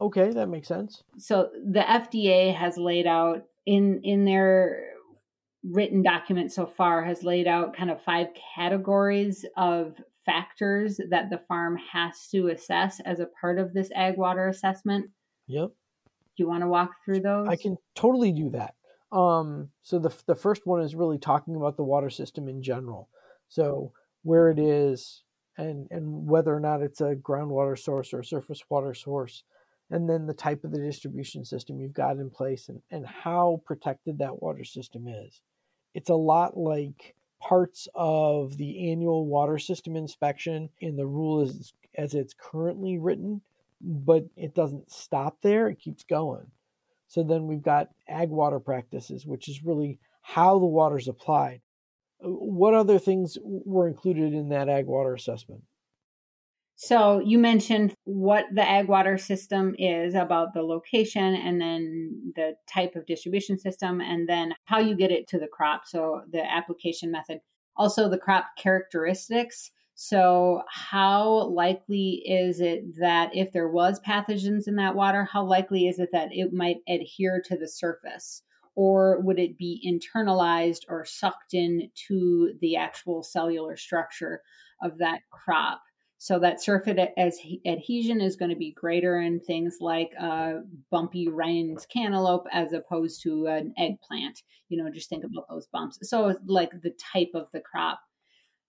Okay, 0.00 0.30
that 0.30 0.48
makes 0.48 0.68
sense. 0.68 1.02
So 1.18 1.50
the 1.62 1.80
FDA 1.80 2.54
has 2.54 2.78
laid 2.78 3.06
out 3.06 3.44
in 3.66 4.00
in 4.02 4.24
their 4.24 4.91
written 5.64 6.02
document 6.02 6.52
so 6.52 6.66
far 6.66 7.04
has 7.04 7.22
laid 7.22 7.46
out 7.46 7.76
kind 7.76 7.90
of 7.90 8.02
five 8.02 8.28
categories 8.54 9.44
of 9.56 9.94
factors 10.26 11.00
that 11.10 11.30
the 11.30 11.40
farm 11.48 11.76
has 11.92 12.28
to 12.28 12.48
assess 12.48 13.00
as 13.00 13.20
a 13.20 13.28
part 13.40 13.58
of 13.58 13.72
this 13.72 13.90
ag 13.94 14.16
water 14.16 14.48
assessment. 14.48 15.10
Yep. 15.46 15.70
Do 16.36 16.42
you 16.42 16.48
want 16.48 16.62
to 16.62 16.68
walk 16.68 16.92
through 17.04 17.20
those? 17.20 17.48
I 17.48 17.56
can 17.56 17.76
totally 17.94 18.32
do 18.32 18.50
that. 18.50 18.74
Um, 19.16 19.68
so 19.82 19.98
the 19.98 20.14
the 20.26 20.34
first 20.34 20.62
one 20.66 20.80
is 20.80 20.94
really 20.94 21.18
talking 21.18 21.54
about 21.54 21.76
the 21.76 21.84
water 21.84 22.08
system 22.08 22.48
in 22.48 22.62
general. 22.62 23.08
So 23.48 23.92
where 24.22 24.48
it 24.50 24.58
is 24.58 25.22
and 25.58 25.86
and 25.90 26.26
whether 26.26 26.54
or 26.54 26.60
not 26.60 26.82
it's 26.82 27.00
a 27.00 27.14
groundwater 27.14 27.78
source 27.78 28.14
or 28.14 28.20
a 28.20 28.24
surface 28.24 28.62
water 28.70 28.94
source, 28.94 29.44
and 29.90 30.08
then 30.08 30.26
the 30.26 30.34
type 30.34 30.64
of 30.64 30.72
the 30.72 30.78
distribution 30.78 31.44
system 31.44 31.78
you've 31.78 31.92
got 31.92 32.16
in 32.16 32.30
place 32.30 32.70
and, 32.70 32.80
and 32.90 33.06
how 33.06 33.60
protected 33.66 34.18
that 34.18 34.42
water 34.42 34.64
system 34.64 35.06
is. 35.06 35.42
It's 35.94 36.10
a 36.10 36.14
lot 36.14 36.56
like 36.56 37.14
parts 37.40 37.88
of 37.94 38.56
the 38.56 38.90
annual 38.90 39.26
water 39.26 39.58
system 39.58 39.96
inspection 39.96 40.70
in 40.80 40.96
the 40.96 41.06
rule 41.06 41.42
is 41.42 41.72
as 41.96 42.14
it's 42.14 42.34
currently 42.38 42.98
written 42.98 43.42
but 43.82 44.24
it 44.36 44.54
doesn't 44.54 44.90
stop 44.90 45.38
there, 45.42 45.68
it 45.68 45.80
keeps 45.80 46.04
going. 46.04 46.46
So 47.08 47.22
then 47.22 47.46
we've 47.46 47.62
got 47.62 47.90
ag 48.08 48.30
water 48.30 48.60
practices, 48.60 49.26
which 49.26 49.48
is 49.48 49.64
really 49.64 49.98
how 50.22 50.58
the 50.58 50.66
water's 50.66 51.08
applied. 51.08 51.60
Uh, 52.24 52.28
what 52.28 52.74
other 52.74 52.98
things 52.98 53.36
were 53.42 53.88
included 53.88 54.32
in 54.32 54.48
that 54.50 54.68
ag 54.68 54.86
water 54.86 55.14
assessment? 55.14 55.62
So 56.76 57.20
you 57.20 57.38
mentioned 57.38 57.94
what 58.04 58.46
the 58.52 58.68
ag 58.68 58.88
water 58.88 59.16
system 59.16 59.74
is 59.78 60.14
about 60.14 60.52
the 60.52 60.62
location 60.62 61.34
and 61.34 61.60
then 61.60 62.32
the 62.34 62.54
type 62.72 62.96
of 62.96 63.06
distribution 63.06 63.58
system 63.58 64.00
and 64.00 64.28
then 64.28 64.54
how 64.64 64.80
you 64.80 64.96
get 64.96 65.12
it 65.12 65.28
to 65.28 65.38
the 65.38 65.46
crop. 65.46 65.82
So 65.86 66.22
the 66.30 66.44
application 66.44 67.10
method. 67.10 67.38
Also 67.76 68.08
the 68.08 68.18
crop 68.18 68.46
characteristics. 68.58 69.70
So, 69.94 70.62
how 70.68 71.48
likely 71.50 72.22
is 72.26 72.60
it 72.60 72.98
that 72.98 73.36
if 73.36 73.52
there 73.52 73.68
was 73.68 74.00
pathogens 74.00 74.66
in 74.66 74.76
that 74.76 74.94
water, 74.94 75.28
how 75.30 75.44
likely 75.44 75.86
is 75.86 75.98
it 75.98 76.08
that 76.12 76.30
it 76.32 76.52
might 76.52 76.78
adhere 76.88 77.42
to 77.46 77.56
the 77.56 77.68
surface? 77.68 78.42
Or 78.74 79.20
would 79.20 79.38
it 79.38 79.58
be 79.58 79.80
internalized 79.86 80.80
or 80.88 81.04
sucked 81.04 81.52
in 81.52 81.90
to 82.08 82.54
the 82.60 82.76
actual 82.76 83.22
cellular 83.22 83.76
structure 83.76 84.40
of 84.82 84.98
that 84.98 85.20
crop? 85.30 85.82
So 86.22 86.38
that 86.38 86.62
surface 86.62 87.08
as 87.16 87.40
adhesion 87.66 88.20
is 88.20 88.36
going 88.36 88.52
to 88.52 88.56
be 88.56 88.70
greater 88.70 89.20
in 89.20 89.40
things 89.40 89.78
like 89.80 90.12
a 90.12 90.60
bumpy 90.88 91.26
rind 91.26 91.84
cantaloupe 91.92 92.46
as 92.52 92.72
opposed 92.72 93.24
to 93.24 93.46
an 93.46 93.74
eggplant. 93.76 94.40
You 94.68 94.80
know, 94.80 94.88
just 94.88 95.08
think 95.08 95.24
about 95.24 95.48
those 95.50 95.66
bumps. 95.66 95.98
So 96.08 96.32
like 96.46 96.70
the 96.80 96.92
type 97.12 97.30
of 97.34 97.48
the 97.52 97.58
crop. 97.58 97.98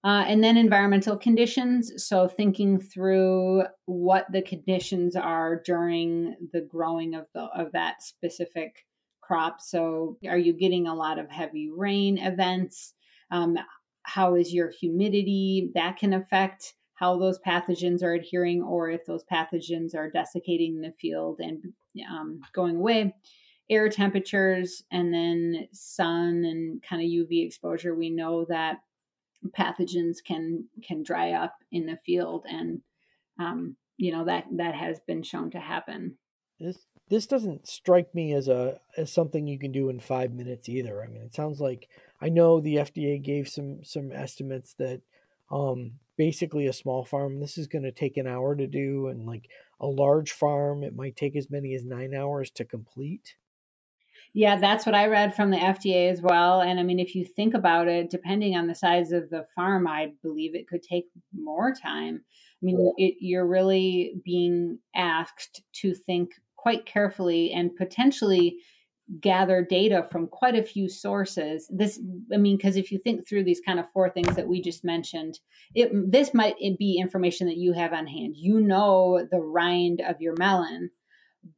Uh, 0.04 0.26
and 0.28 0.44
then 0.44 0.58
environmental 0.58 1.16
conditions. 1.16 1.92
So, 2.04 2.28
thinking 2.28 2.82
through 2.82 3.66
what 3.86 4.26
the 4.32 4.42
conditions 4.42 5.16
are 5.16 5.62
during 5.64 6.36
the 6.52 6.62
growing 6.62 7.14
of 7.14 7.28
the 7.36 7.44
of 7.56 7.72
that 7.74 8.02
specific 8.02 8.84
crop. 9.22 9.62
So, 9.62 10.18
are 10.28 10.38
you 10.38 10.54
getting 10.54 10.88
a 10.88 10.96
lot 10.96 11.20
of 11.20 11.30
heavy 11.30 11.70
rain 11.72 12.18
events? 12.18 12.96
Um, 13.32 13.58
how 14.02 14.36
is 14.36 14.54
your 14.54 14.72
humidity? 14.72 15.72
That 15.76 15.98
can 15.98 16.14
affect 16.14 16.74
how 17.04 17.18
those 17.18 17.38
pathogens 17.46 18.02
are 18.02 18.14
adhering 18.14 18.62
or 18.64 18.90
if 18.90 19.06
those 19.06 19.26
pathogens 19.26 19.94
are 19.94 20.10
desiccating 20.10 20.80
the 20.80 20.94
field 21.02 21.42
and 21.42 21.62
um, 22.10 22.40
going 22.54 22.78
away. 22.78 23.14
Air 23.70 23.90
temperatures 23.90 24.84
and 24.90 25.14
then 25.14 25.68
sun 25.74 26.46
and 26.46 26.82
kind 26.82 27.02
of 27.02 27.08
UV 27.08 27.46
exposure. 27.46 27.94
We 27.94 28.10
know 28.10 28.46
that 28.48 28.78
pathogens 29.58 30.24
can 30.26 30.66
can 30.82 31.04
dry 31.04 31.32
up 31.32 31.56
in 31.72 31.86
the 31.86 31.98
field, 32.06 32.46
and 32.48 32.82
um, 33.40 33.76
you 33.98 34.12
know 34.12 34.26
that 34.26 34.46
that 34.58 34.76
has 34.76 35.00
been 35.08 35.24
shown 35.24 35.52
to 35.52 35.60
happen. 35.60 36.18
This 36.60 36.78
this 37.10 37.26
doesn't 37.26 37.68
strike 37.68 38.14
me 38.14 38.34
as 38.34 38.48
a 38.48 38.80
as 38.98 39.12
something 39.12 39.48
you 39.48 39.58
can 39.58 39.72
do 39.72 39.90
in 39.90 40.00
five 40.00 40.34
minutes 40.34 40.70
either. 40.70 41.02
I 41.02 41.08
mean, 41.08 41.24
it 41.24 41.34
sounds 41.34 41.60
like 41.60 41.90
I 42.22 42.30
know 42.30 42.60
the 42.60 42.76
FDA 42.76 43.22
gave 43.22 43.48
some 43.48 43.84
some 43.84 44.12
estimates 44.12 44.74
that 44.76 45.02
um, 45.50 45.94
basically 46.18 46.68
a 46.68 46.74
small 46.74 47.06
farm 47.06 47.40
this 47.40 47.58
is 47.58 47.68
going 47.68 47.84
to 47.84 47.92
take 47.92 48.18
an 48.18 48.28
hour 48.28 48.56
to 48.56 48.68
do, 48.68 49.08
and 49.08 49.26
like 49.26 49.48
a 49.80 49.88
large 49.88 50.32
farm 50.32 50.84
it 50.84 50.96
might 50.96 51.16
take 51.16 51.36
as 51.36 51.50
many 51.50 51.74
as 51.74 51.84
nine 51.84 52.14
hours 52.14 52.52
to 52.52 52.66
complete. 52.66 53.36
Yeah, 54.36 54.60
that's 54.60 54.86
what 54.86 54.96
I 54.96 55.08
read 55.08 55.36
from 55.36 55.52
the 55.52 55.58
FDA 55.58 56.12
as 56.12 56.20
well. 56.20 56.62
And 56.62 56.80
I 56.80 56.84
mean, 56.84 57.00
if 57.00 57.14
you 57.14 57.24
think 57.24 57.54
about 57.54 57.88
it, 57.88 58.10
depending 58.10 58.56
on 58.56 58.66
the 58.66 58.74
size 58.74 59.12
of 59.12 59.30
the 59.30 59.46
farm, 59.56 59.88
I 59.88 60.14
believe 60.24 60.56
it 60.56 60.68
could 60.68 60.82
take 60.82 61.06
more 61.32 61.72
time. 61.72 62.24
I 62.26 62.66
mean, 62.66 62.94
it, 62.98 63.16
you're 63.20 63.46
really 63.46 64.16
being 64.26 64.80
asked 64.96 65.62
to 65.82 65.94
think 65.94 66.32
quite 66.56 66.86
carefully 66.88 67.52
and 67.52 67.76
potentially 67.76 68.58
gather 69.20 69.66
data 69.68 70.08
from 70.12 70.28
quite 70.28 70.56
a 70.56 70.64
few 70.64 70.90
sources 70.90 71.68
this 71.70 72.00
i 72.34 72.38
mean 72.38 72.58
because 72.58 72.78
if 72.78 72.92
you 72.92 72.98
think 72.98 73.28
through 73.28 73.44
these 73.44 73.62
kind 73.66 73.80
of 73.80 73.90
four 73.92 74.10
things 74.10 74.36
that 74.36 74.48
we 74.48 74.62
just 74.62 74.84
mentioned 74.84 75.40
it 75.76 75.92
this 76.12 76.34
might 76.34 76.56
be 76.80 76.98
information 77.00 77.48
that 77.48 77.58
you 77.58 77.74
have 77.74 77.94
on 77.94 78.08
hand 78.08 78.36
you 78.36 78.60
know 78.60 79.26
the 79.32 79.40
rind 79.40 80.02
of 80.02 80.22
your 80.22 80.36
melon 80.38 80.90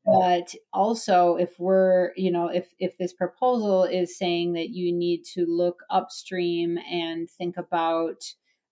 but 0.04 0.54
also 0.74 1.36
if 1.36 1.60
we're 1.60 2.12
you 2.16 2.32
know 2.32 2.48
if 2.48 2.68
if 2.80 2.98
this 2.98 3.14
proposal 3.14 3.84
is 3.84 4.18
saying 4.18 4.54
that 4.54 4.70
you 4.70 4.92
need 4.92 5.24
to 5.24 5.46
look 5.46 5.82
upstream 5.90 6.78
and 6.92 7.30
think 7.30 7.58
about 7.58 8.24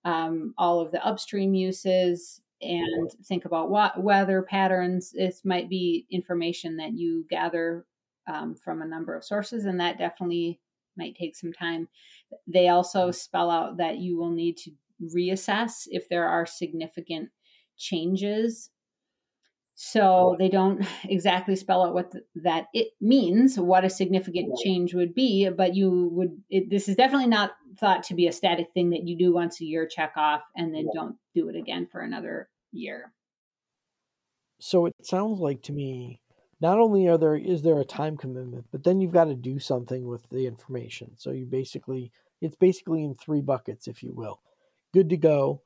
um, 0.06 0.54
all 0.58 0.82
of 0.82 0.92
the 0.92 1.06
upstream 1.06 1.54
uses 1.54 2.42
and 2.62 3.12
think 3.25 3.46
about 3.46 3.70
what 3.70 4.02
weather 4.02 4.42
patterns. 4.42 5.12
This 5.12 5.44
might 5.44 5.70
be 5.70 6.06
information 6.10 6.78
that 6.78 6.94
you 6.94 7.25
gather 7.30 7.86
um, 8.27 8.56
from 8.56 8.82
a 8.82 8.88
number 8.88 9.15
of 9.15 9.24
sources, 9.24 9.65
and 9.65 9.80
that 9.80 9.98
definitely 9.98 10.60
might 10.98 11.15
take 11.15 11.36
some 11.36 11.53
time. 11.53 11.88
They 12.48 12.70
also 12.70 13.12
spell 13.12 13.50
out 13.50 13.77
that 13.77 13.98
you 13.98 14.18
will 14.18 14.32
need 14.32 14.58
to 14.58 14.72
reassess 15.01 15.88
if 15.88 16.08
there 16.10 16.27
are 16.27 16.46
significant 16.46 17.30
changes. 17.77 18.70
So 19.75 20.36
they 20.38 20.50
don't 20.50 20.86
exactly 21.03 21.56
spell 21.56 21.84
out 21.84 21.94
what 21.94 22.12
the, 22.12 22.22
that 22.44 22.68
it 22.74 22.89
means, 23.01 23.60
what 23.60 23.86
a 23.86 23.89
significant 23.89 24.58
change 24.63 24.94
would 24.94 25.13
be, 25.13 25.50
but 25.50 25.75
you 25.75 26.10
would. 26.13 26.42
It, 26.50 26.70
this 26.70 26.88
is 26.88 26.96
definitely 26.96 27.27
not 27.27 27.51
thought 27.80 28.03
to 28.03 28.13
be 28.13 28.27
a 28.27 28.32
static 28.32 28.68
thing 28.74 28.92
that 28.92 29.08
you 29.08 29.18
do 29.18 29.34
once 29.34 29.60
a 29.62 29.65
year, 29.65 29.88
check 29.88 30.13
off, 30.15 30.42
and 30.56 30.74
then 30.74 30.88
don't 30.94 31.15
do 31.34 31.50
it 31.50 31.56
again 31.56 31.88
for 31.92 32.01
another 32.01 32.50
year. 32.72 33.12
So 34.60 34.86
it 34.86 34.94
sounds 35.01 35.39
like 35.39 35.63
to 35.63 35.74
me, 35.74 36.22
not 36.63 36.79
only 36.79 37.10
are 37.10 37.17
there 37.17 37.36
is 37.36 37.62
there 37.62 37.82
a 37.82 37.86
time 37.86 38.15
commitment, 38.15 38.65
but 38.72 38.86
then 38.86 39.01
you've 39.01 39.12
got 39.12 39.25
to 39.25 39.36
do 39.36 39.60
something 39.60 40.08
with 40.08 40.27
the 40.29 40.48
information. 40.48 41.12
So 41.17 41.32
you 41.32 41.46
basically 41.46 42.10
it's 42.39 42.55
basically 42.55 43.03
in 43.03 43.15
three 43.15 43.41
buckets, 43.41 43.86
if 43.86 44.01
you 44.01 44.13
will. 44.13 44.39
Good 44.93 45.10
to 45.10 45.17
go, 45.17 45.62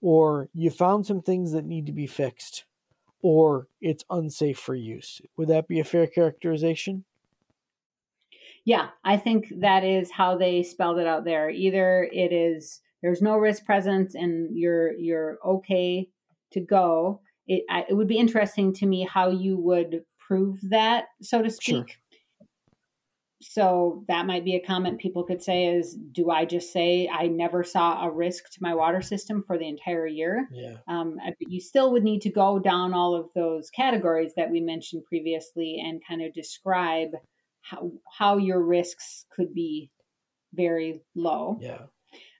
or 0.00 0.48
you 0.52 0.70
found 0.70 1.06
some 1.06 1.22
things 1.22 1.52
that 1.52 1.64
need 1.64 1.86
to 1.86 1.92
be 1.92 2.08
fixed, 2.08 2.64
or 3.22 3.68
it's 3.80 4.04
unsafe 4.10 4.58
for 4.58 4.74
use. 4.74 5.20
Would 5.36 5.48
that 5.48 5.68
be 5.68 5.78
a 5.78 5.84
fair 5.84 6.08
characterization? 6.08 7.04
Yeah, 8.64 8.88
I 9.04 9.18
think 9.18 9.52
that 9.60 9.84
is 9.84 10.10
how 10.10 10.36
they 10.36 10.64
spelled 10.64 10.98
it 10.98 11.06
out 11.06 11.24
there. 11.24 11.48
Either 11.48 12.08
it 12.12 12.32
is 12.32 12.80
there's 13.02 13.22
no 13.22 13.36
risk 13.36 13.64
presence 13.64 14.16
and 14.16 14.58
you're 14.58 14.94
you're 14.94 15.38
okay 15.46 16.08
to 16.50 16.60
go. 16.60 17.20
It, 17.46 17.62
I, 17.70 17.84
it 17.88 17.94
would 17.94 18.08
be 18.08 18.18
interesting 18.18 18.72
to 18.74 18.86
me 18.86 19.06
how 19.08 19.30
you 19.30 19.56
would 19.56 20.04
prove 20.30 20.60
that, 20.70 21.06
so 21.20 21.42
to 21.42 21.50
speak. 21.50 21.88
Sure. 21.88 22.46
So 23.42 24.04
that 24.06 24.26
might 24.26 24.44
be 24.44 24.54
a 24.54 24.64
comment 24.64 25.00
people 25.00 25.24
could 25.24 25.42
say 25.42 25.74
is, 25.74 25.96
do 26.12 26.30
I 26.30 26.44
just 26.44 26.72
say 26.72 27.08
I 27.12 27.26
never 27.26 27.64
saw 27.64 28.04
a 28.04 28.10
risk 28.10 28.44
to 28.52 28.58
my 28.60 28.74
water 28.74 29.00
system 29.00 29.42
for 29.44 29.58
the 29.58 29.66
entire 29.66 30.06
year? 30.06 30.46
Yeah. 30.52 30.76
Um, 30.86 31.16
you 31.40 31.60
still 31.60 31.90
would 31.92 32.04
need 32.04 32.20
to 32.22 32.30
go 32.30 32.60
down 32.60 32.94
all 32.94 33.16
of 33.16 33.26
those 33.34 33.70
categories 33.70 34.32
that 34.36 34.50
we 34.50 34.60
mentioned 34.60 35.04
previously 35.06 35.82
and 35.84 36.02
kind 36.06 36.22
of 36.22 36.32
describe 36.32 37.08
how, 37.62 37.90
how 38.16 38.36
your 38.36 38.62
risks 38.62 39.24
could 39.34 39.52
be 39.52 39.90
very 40.52 41.02
low. 41.16 41.58
Yeah. 41.60 41.86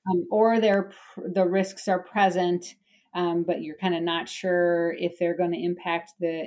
Um, 0.09 0.27
or 0.31 0.61
they 0.61 0.73
the 1.17 1.45
risks 1.45 1.89
are 1.89 2.03
present 2.03 2.75
um, 3.15 3.45
but 3.47 3.63
you're 3.63 3.77
kind 3.77 3.95
of 3.95 4.03
not 4.03 4.29
sure 4.29 4.95
if 4.99 5.19
they're 5.19 5.37
going 5.37 5.53
to 5.53 5.63
impact 5.63 6.13
the 6.21 6.45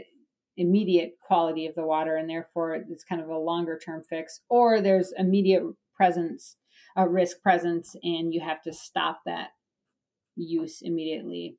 immediate 0.58 1.16
quality 1.26 1.66
of 1.66 1.76
the 1.76 1.86
water, 1.86 2.16
and 2.16 2.30
therefore 2.30 2.76
it's 2.76 3.04
kind 3.04 3.22
of 3.22 3.30
a 3.30 3.38
longer 3.38 3.80
term 3.84 4.04
fix. 4.08 4.42
Or 4.50 4.82
there's 4.82 5.14
immediate 5.18 5.64
presence, 5.96 6.56
a 6.96 7.08
risk 7.08 7.42
presence, 7.42 7.96
and 8.04 8.34
you 8.34 8.42
have 8.42 8.62
to 8.64 8.74
stop 8.74 9.22
that 9.26 9.50
use 10.36 10.80
immediately 10.82 11.58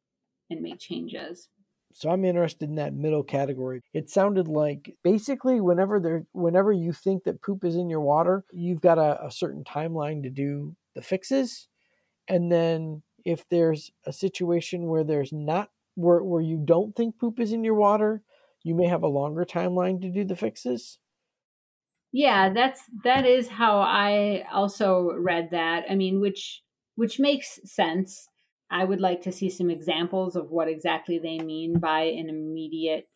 and 0.50 0.60
make 0.60 0.78
changes. 0.78 1.48
So 1.92 2.10
I'm 2.10 2.24
interested 2.24 2.68
in 2.68 2.74
that 2.74 2.92
middle 2.92 3.22
category. 3.22 3.80
It 3.92 4.10
sounded 4.10 4.48
like 4.48 4.96
basically 5.04 5.60
whenever 5.60 6.00
there 6.00 6.26
whenever 6.32 6.72
you 6.72 6.92
think 6.92 7.22
that 7.24 7.40
poop 7.40 7.64
is 7.64 7.76
in 7.76 7.88
your 7.88 8.00
water, 8.00 8.44
you've 8.52 8.80
got 8.80 8.98
a, 8.98 9.24
a 9.26 9.30
certain 9.30 9.62
timeline 9.62 10.24
to 10.24 10.30
do 10.30 10.74
the 10.96 11.02
fixes. 11.02 11.68
And 12.26 12.50
then 12.50 13.02
if 13.24 13.48
there's 13.48 13.92
a 14.04 14.12
situation 14.12 14.86
where 14.86 15.04
there's 15.04 15.32
not 15.32 15.70
where 15.94 16.22
where 16.24 16.42
you 16.42 16.60
don't 16.64 16.96
think 16.96 17.18
poop 17.18 17.38
is 17.38 17.52
in 17.52 17.62
your 17.62 17.76
water, 17.76 18.22
you 18.64 18.74
may 18.74 18.86
have 18.86 19.02
a 19.02 19.08
longer 19.08 19.44
timeline 19.44 20.00
to 20.00 20.10
do 20.10 20.24
the 20.24 20.34
fixes. 20.34 20.98
Yeah, 22.12 22.52
that's 22.52 22.80
that 23.04 23.26
is 23.26 23.48
how 23.48 23.80
I 23.80 24.44
also 24.52 25.10
read 25.18 25.50
that. 25.50 25.84
I 25.88 25.94
mean, 25.94 26.20
which 26.20 26.62
which 26.96 27.20
makes 27.20 27.60
sense. 27.64 28.28
I 28.70 28.84
would 28.84 29.00
like 29.00 29.22
to 29.22 29.32
see 29.32 29.50
some 29.50 29.70
examples 29.70 30.34
of 30.34 30.50
what 30.50 30.68
exactly 30.68 31.18
they 31.18 31.38
mean 31.38 31.78
by 31.78 32.02
an 32.02 32.28
immediate 32.28 33.06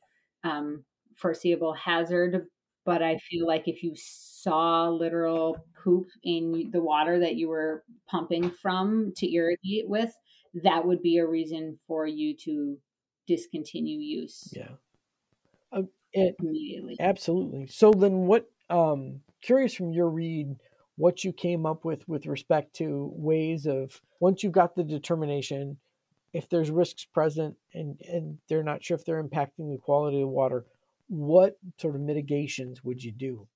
um, 0.44 0.84
foreseeable 1.16 1.72
hazard. 1.74 2.46
But 2.84 3.02
I 3.02 3.18
feel 3.18 3.46
like 3.46 3.68
if 3.68 3.82
you 3.82 3.92
saw 3.96 4.88
literal 4.88 5.64
poop 5.82 6.06
in 6.22 6.70
the 6.72 6.82
water 6.82 7.20
that 7.20 7.36
you 7.36 7.48
were 7.48 7.84
pumping 8.08 8.50
from 8.50 9.12
to 9.16 9.32
irrigate 9.32 9.88
with, 9.88 10.12
that 10.64 10.86
would 10.86 11.02
be 11.02 11.18
a 11.18 11.26
reason 11.26 11.78
for 11.86 12.06
you 12.06 12.34
to 12.44 12.78
discontinue 13.26 13.98
use. 13.98 14.52
Yeah. 14.52 14.72
It, 16.12 16.36
immediately. 16.40 16.96
Absolutely. 17.00 17.66
So 17.68 17.90
then 17.92 18.26
what 18.26 18.50
um 18.70 19.20
curious 19.40 19.74
from 19.74 19.92
your 19.92 20.08
read 20.08 20.56
what 20.96 21.22
you 21.22 21.32
came 21.32 21.64
up 21.64 21.84
with 21.84 22.06
with 22.08 22.26
respect 22.26 22.74
to 22.74 23.10
ways 23.14 23.66
of 23.66 24.00
once 24.20 24.42
you've 24.42 24.52
got 24.52 24.74
the 24.74 24.84
determination 24.84 25.78
if 26.32 26.48
there's 26.48 26.70
risks 26.70 27.04
present 27.04 27.56
and 27.72 28.00
and 28.08 28.38
they're 28.48 28.62
not 28.62 28.84
sure 28.84 28.96
if 28.96 29.04
they're 29.04 29.22
impacting 29.22 29.70
the 29.70 29.78
quality 29.78 30.16
of 30.18 30.22
the 30.22 30.26
water 30.26 30.66
what 31.08 31.56
sort 31.78 31.94
of 31.94 32.00
mitigations 32.00 32.84
would 32.84 33.02
you 33.02 33.12
do 33.12 33.46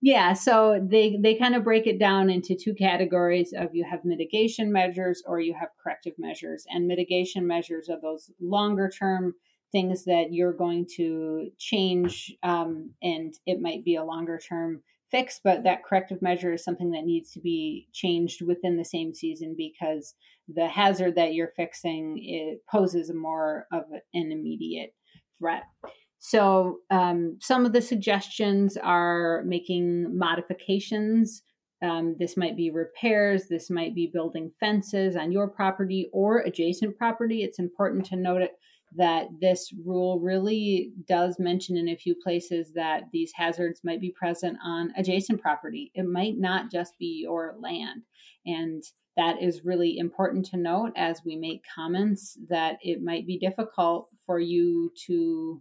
yeah, 0.00 0.32
so 0.32 0.80
they 0.80 1.18
they 1.20 1.34
kind 1.34 1.56
of 1.56 1.64
break 1.64 1.88
it 1.88 1.98
down 1.98 2.30
into 2.30 2.54
two 2.54 2.72
categories 2.72 3.52
of 3.52 3.74
you 3.74 3.84
have 3.84 4.04
mitigation 4.04 4.70
measures 4.70 5.24
or 5.26 5.40
you 5.40 5.54
have 5.54 5.70
corrective 5.82 6.12
measures. 6.18 6.64
And 6.70 6.86
mitigation 6.86 7.46
measures 7.48 7.88
are 7.88 8.00
those 8.00 8.30
longer 8.40 8.88
term 8.88 9.34
things 9.72 10.04
that 10.04 10.32
you're 10.32 10.52
going 10.52 10.86
to 10.96 11.50
change, 11.58 12.34
um, 12.42 12.90
and 13.02 13.34
it 13.46 13.60
might 13.60 13.84
be 13.84 13.96
a 13.96 14.04
longer 14.04 14.38
term 14.38 14.82
fix, 15.10 15.40
but 15.42 15.64
that 15.64 15.84
corrective 15.84 16.20
measure 16.20 16.52
is 16.52 16.64
something 16.64 16.90
that 16.90 17.04
needs 17.04 17.32
to 17.32 17.40
be 17.40 17.88
changed 17.92 18.42
within 18.42 18.76
the 18.76 18.84
same 18.84 19.14
season 19.14 19.54
because 19.56 20.14
the 20.54 20.68
hazard 20.68 21.14
that 21.14 21.34
you're 21.34 21.52
fixing 21.56 22.18
it 22.22 22.60
poses 22.70 23.12
more 23.12 23.66
of 23.72 23.84
an 24.14 24.32
immediate 24.32 24.94
threat. 25.38 25.64
So, 26.18 26.78
um, 26.90 27.38
some 27.40 27.64
of 27.64 27.72
the 27.72 27.80
suggestions 27.80 28.76
are 28.76 29.42
making 29.46 30.18
modifications. 30.18 31.42
Um, 31.80 32.16
this 32.18 32.36
might 32.36 32.56
be 32.56 32.70
repairs, 32.70 33.44
this 33.48 33.70
might 33.70 33.94
be 33.94 34.10
building 34.12 34.50
fences 34.58 35.14
on 35.14 35.30
your 35.30 35.48
property 35.48 36.10
or 36.12 36.38
adjacent 36.40 36.98
property. 36.98 37.44
It's 37.44 37.60
important 37.60 38.04
to 38.06 38.16
note 38.16 38.42
it 38.42 38.52
that 38.96 39.28
this 39.40 39.72
rule 39.84 40.20
really 40.20 40.92
does 41.06 41.38
mention 41.38 41.76
in 41.76 41.88
a 41.88 41.96
few 41.96 42.14
places 42.14 42.72
that 42.74 43.04
these 43.12 43.32
hazards 43.34 43.80
might 43.84 44.00
be 44.00 44.10
present 44.10 44.56
on 44.64 44.92
adjacent 44.96 45.40
property. 45.40 45.90
It 45.94 46.06
might 46.06 46.38
not 46.38 46.70
just 46.70 46.98
be 46.98 47.20
your 47.22 47.54
land. 47.60 48.02
And 48.46 48.82
that 49.16 49.42
is 49.42 49.64
really 49.64 49.98
important 49.98 50.46
to 50.46 50.56
note 50.56 50.92
as 50.96 51.22
we 51.24 51.36
make 51.36 51.64
comments 51.74 52.38
that 52.48 52.78
it 52.82 53.02
might 53.02 53.26
be 53.26 53.38
difficult 53.38 54.08
for 54.24 54.38
you 54.38 54.92
to 55.06 55.60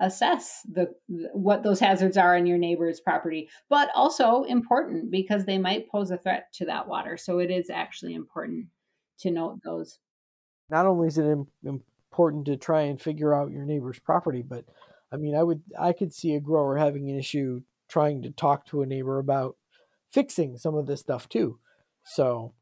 assess 0.00 0.62
the 0.72 0.88
what 1.32 1.62
those 1.64 1.80
hazards 1.80 2.16
are 2.16 2.36
on 2.36 2.46
your 2.46 2.56
neighbor's 2.56 3.00
property 3.00 3.48
but 3.68 3.88
also 3.96 4.44
important 4.44 5.10
because 5.10 5.44
they 5.44 5.58
might 5.58 5.90
pose 5.90 6.12
a 6.12 6.16
threat 6.16 6.46
to 6.52 6.64
that 6.64 6.86
water 6.86 7.16
so 7.16 7.40
it 7.40 7.50
is 7.50 7.68
actually 7.68 8.14
important 8.14 8.66
to 9.18 9.32
note 9.32 9.58
those 9.64 9.98
not 10.70 10.86
only 10.86 11.08
is 11.08 11.18
it 11.18 11.36
important 12.18 12.46
to 12.46 12.56
try 12.56 12.82
and 12.82 13.00
figure 13.00 13.32
out 13.32 13.52
your 13.52 13.64
neighbor's 13.64 14.00
property. 14.00 14.42
But 14.42 14.64
I 15.12 15.16
mean, 15.16 15.36
I 15.36 15.42
would 15.42 15.62
I 15.78 15.92
could 15.92 16.12
see 16.12 16.34
a 16.34 16.40
grower 16.40 16.76
having 16.76 17.08
an 17.08 17.16
issue 17.16 17.60
trying 17.88 18.22
to 18.22 18.30
talk 18.30 18.66
to 18.66 18.82
a 18.82 18.86
neighbor 18.86 19.18
about 19.18 19.56
fixing 20.12 20.56
some 20.56 20.74
of 20.74 20.86
this 20.86 21.00
stuff 21.00 21.28
too. 21.28 21.60
So, 22.04 22.54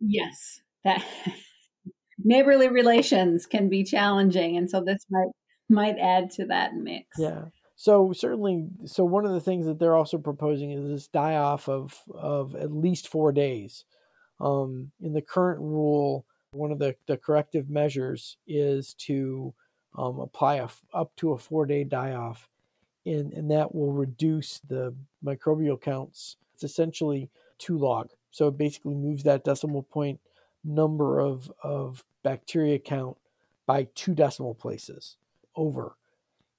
yes, 0.00 0.60
that 0.82 1.04
neighborly 2.18 2.68
relations 2.68 3.46
can 3.46 3.68
be 3.68 3.84
challenging, 3.84 4.56
and 4.56 4.68
so 4.68 4.82
this 4.84 5.06
might 5.08 5.30
might 5.68 5.98
add 6.00 6.30
to 6.32 6.46
that 6.46 6.74
mix. 6.74 7.06
Yeah. 7.18 7.46
So 7.78 8.12
certainly, 8.12 8.68
so 8.86 9.04
one 9.04 9.26
of 9.26 9.32
the 9.32 9.40
things 9.40 9.66
that 9.66 9.78
they're 9.78 9.94
also 9.94 10.16
proposing 10.18 10.72
is 10.72 10.88
this 10.88 11.08
die 11.08 11.36
off 11.36 11.68
of 11.68 11.94
of 12.10 12.56
at 12.56 12.72
least 12.72 13.06
four 13.06 13.30
days. 13.30 13.84
Um, 14.38 14.90
in 15.00 15.14
the 15.14 15.22
current 15.22 15.60
rule, 15.60 16.26
one 16.52 16.72
of 16.72 16.78
the, 16.78 16.96
the 17.06 17.16
corrective 17.16 17.68
measures 17.68 18.36
is 18.46 18.94
to 18.94 19.54
um, 19.96 20.20
apply 20.20 20.56
a, 20.56 20.68
up 20.94 21.14
to 21.16 21.32
a 21.32 21.38
four 21.38 21.66
day 21.66 21.84
die 21.84 22.12
off, 22.12 22.48
and, 23.04 23.32
and 23.32 23.50
that 23.50 23.74
will 23.74 23.92
reduce 23.92 24.60
the 24.68 24.94
microbial 25.24 25.80
counts. 25.80 26.36
It's 26.54 26.64
essentially 26.64 27.30
two 27.58 27.78
log. 27.78 28.10
So 28.30 28.48
it 28.48 28.58
basically 28.58 28.94
moves 28.94 29.22
that 29.22 29.44
decimal 29.44 29.82
point 29.82 30.20
number 30.64 31.20
of, 31.20 31.50
of 31.62 32.04
bacteria 32.22 32.78
count 32.78 33.16
by 33.66 33.88
two 33.94 34.14
decimal 34.14 34.54
places 34.54 35.16
over. 35.54 35.96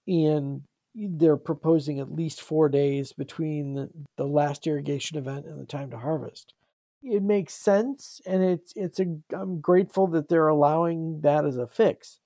And 0.08 0.64
they're 0.96 1.38
proposing 1.38 2.00
at 2.00 2.12
least 2.12 2.42
four 2.42 2.70
days 2.70 3.14
between 3.14 3.76
the, 3.76 3.90
the 4.16 4.26
last 4.26 4.66
irrigation 4.66 5.18
event 5.18 5.46
and 5.46 5.60
the 5.60 5.66
time 5.66 5.92
to 5.92 5.98
harvest 5.98 6.54
it 7.08 7.24
makes 7.24 7.54
sense 7.54 8.22
and 8.26 8.44
it's 8.44 8.74
it's 8.76 9.00
a 9.00 9.18
I'm 9.34 9.60
grateful 9.60 10.08
that 10.08 10.30
they're 10.30 10.48
allowing 10.48 11.22
that 11.22 11.46
as 11.46 11.58
a 11.58 11.68
fix. 11.68 12.20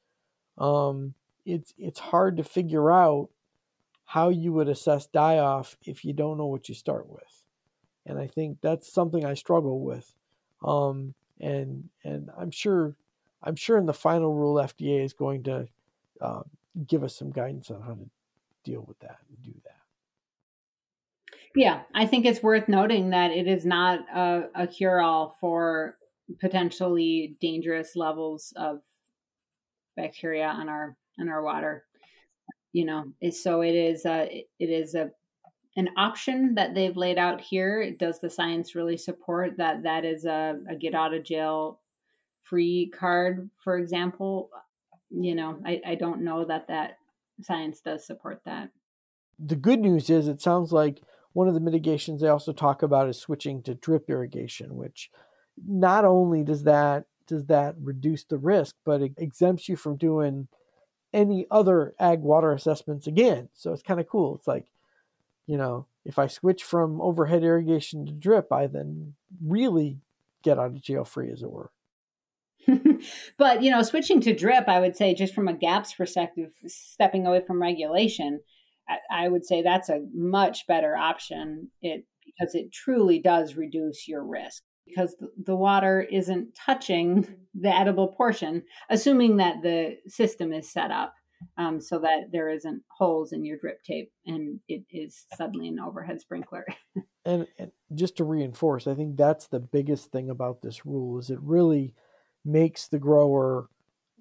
Um 0.58 1.14
it's 1.46 1.74
it's 1.78 2.00
hard 2.00 2.38
to 2.38 2.44
figure 2.44 2.92
out 2.92 3.30
how 4.06 4.30
you 4.30 4.52
would 4.54 4.68
assess 4.68 5.06
die 5.08 5.38
off 5.38 5.78
if 5.86 6.04
you 6.04 6.14
don't 6.14 6.38
know 6.38 6.48
what 6.48 6.68
you 6.70 6.76
start 6.76 7.10
with. 7.10 7.44
And 8.06 8.20
I 8.20 8.28
think 8.28 8.58
that's 8.62 8.92
something 8.92 9.26
I 9.26 9.36
struggle 9.36 9.80
with. 9.82 10.16
Um 10.64 11.14
and 11.40 11.90
and 12.04 12.30
I'm 12.38 12.52
sure 12.52 12.96
I'm 13.44 13.56
sure 13.56 13.78
in 13.78 13.86
the 13.86 13.94
final 13.94 14.34
rule 14.34 14.56
FDA 14.56 15.04
is 15.04 15.14
going 15.14 15.44
to 15.44 15.68
uh, 16.20 16.44
give 16.88 17.04
us 17.04 17.16
some 17.16 17.32
guidance 17.32 17.72
on 17.72 17.82
how 17.82 17.94
to 17.94 18.10
deal 18.64 18.86
with 18.88 19.00
that 19.00 19.18
and 19.30 19.44
do 19.44 19.60
that. 19.64 19.81
Yeah, 21.56 21.82
I 21.94 22.06
think 22.06 22.26
it's 22.26 22.42
worth 22.42 22.68
noting 22.68 23.10
that 23.10 23.32
it 23.32 23.48
is 23.48 23.66
not 23.66 24.00
a, 24.14 24.44
a 24.56 24.68
cure 24.68 25.02
all 25.02 25.36
for 25.42 25.98
potentially 26.40 27.36
dangerous 27.42 27.96
levels 27.96 28.54
of 28.56 28.80
bacteria 29.98 30.48
on 30.48 30.70
our 30.70 30.96
on 31.20 31.30
our 31.30 31.44
water. 31.44 31.84
You 32.74 32.86
know, 32.86 33.06
so 33.32 33.62
it 33.62 33.76
is 33.76 34.06
a 34.06 34.46
it 34.60 34.70
is 34.70 34.96
a 34.96 35.12
an 35.76 35.90
option 35.98 36.56
that 36.56 36.74
they've 36.74 36.98
laid 36.98 37.18
out 37.18 37.42
here. 37.42 37.92
Does 37.92 38.20
the 38.20 38.30
science 38.30 38.76
really 38.76 38.98
support 38.98 39.58
that? 39.58 39.84
That 39.84 40.06
is 40.06 40.26
a, 40.26 40.58
a 40.70 40.76
get 40.76 40.94
out 40.94 41.14
of 41.14 41.24
jail 41.24 41.80
free 42.44 42.92
card, 42.98 43.50
for 43.64 43.78
example. 43.78 44.50
You 45.10 45.36
know, 45.36 45.60
I, 45.66 45.82
I 45.86 45.96
don't 45.96 46.22
know 46.22 46.46
that 46.46 46.68
that 46.68 46.98
science 47.42 47.82
does 47.82 48.06
support 48.06 48.42
that. 48.46 48.70
The 49.40 49.56
good 49.56 49.80
news 49.80 50.10
is 50.10 50.28
it 50.28 50.42
sounds 50.42 50.72
like 50.72 51.02
one 51.34 51.48
of 51.48 51.54
the 51.54 51.60
mitigations 51.60 52.22
they 52.22 52.28
also 52.28 52.54
talk 52.54 52.84
about 52.84 53.10
is 53.10 53.18
switching 53.18 53.62
to 53.64 53.76
drip 53.76 54.10
irrigation, 54.10 54.76
which 54.76 55.10
not 55.66 56.06
only 56.06 56.44
does 56.44 56.64
that 56.64 57.06
does 57.28 57.46
that 57.46 57.76
reduce 57.82 58.24
the 58.26 58.38
risk, 58.38 58.76
but 58.84 59.02
it 59.02 59.14
exempts 59.18 59.70
you 59.70 59.76
from 59.76 59.96
doing 59.96 60.48
any 61.14 61.46
other 61.50 61.94
ag 62.00 62.20
water 62.20 62.52
assessments 62.52 63.08
again. 63.08 63.50
So 63.54 63.72
it's 63.72 63.84
kind 63.84 64.00
of 64.00 64.08
cool. 64.08 64.36
It's 64.36 64.48
like, 64.48 64.66
you 65.48 65.58
know, 65.58 65.86
if 66.06 66.20
I 66.20 66.28
switch 66.28 66.64
from 66.64 67.00
overhead 67.00 67.44
irrigation 67.44 68.06
to 68.06 68.12
drip, 68.12 68.52
I 68.52 68.68
then 68.68 69.14
really 69.46 70.00
get 70.44 70.60
out 70.60 70.68
of 70.68 70.82
jail 70.82 71.06
free, 71.06 71.32
as 71.32 71.44
it 71.44 71.52
were. 71.52 71.72
but 73.38 73.64
you 73.64 73.72
know, 73.72 73.82
switching 73.82 74.22
to 74.22 74.36
drip, 74.36 74.68
I 74.68 74.80
would 74.80 74.96
say, 74.96 75.14
just 75.14 75.34
from 75.34 75.48
a 75.48 75.54
GAPS 75.54 75.94
perspective, 75.94 76.52
stepping 76.68 77.26
away 77.26 77.42
from 77.42 77.62
regulation, 77.62 78.42
I 79.10 79.28
would 79.28 79.46
say 79.46 79.62
that's 79.62 79.90
a 79.90 80.02
much 80.14 80.68
better 80.68 80.96
option 80.96 81.70
it 81.82 82.06
because 82.26 82.56
it 82.56 82.72
truly 82.72 83.20
does 83.20 83.56
reduce 83.56 84.08
your 84.08 84.24
risk 84.24 84.64
because 84.88 85.16
the 85.46 85.56
water 85.56 86.02
isn't 86.02 86.56
touching 86.56 87.28
the 87.54 87.74
edible 87.74 88.10
portion, 88.10 88.64
assuming 88.90 89.38
that 89.38 89.62
the 89.62 89.98
system 90.08 90.54
is 90.54 90.72
set 90.72 90.92
up 90.92 91.14
um, 91.58 91.80
so 91.80 92.00
that 92.00 92.32
there 92.32 92.50
isn't 92.50 92.84
holes 92.90 93.32
in 93.32 93.46
your 93.46 93.58
drip 93.58 93.84
tape 93.84 94.12
and 94.26 94.60
it 94.68 94.84
is 94.92 95.26
suddenly 95.36 95.68
an 95.68 95.80
overhead 95.80 96.20
sprinkler. 96.20 96.66
and, 97.26 97.48
and 97.58 97.72
just 97.96 98.18
to 98.18 98.24
reinforce, 98.24 98.88
I 98.88 98.96
think 98.96 99.18
that's 99.18 99.48
the 99.48 99.60
biggest 99.60 100.12
thing 100.12 100.30
about 100.30 100.62
this 100.62 100.86
rule 100.86 101.20
is 101.20 101.30
it 101.30 101.40
really 101.42 101.94
makes 102.44 102.88
the 102.88 103.00
grower 103.00 103.68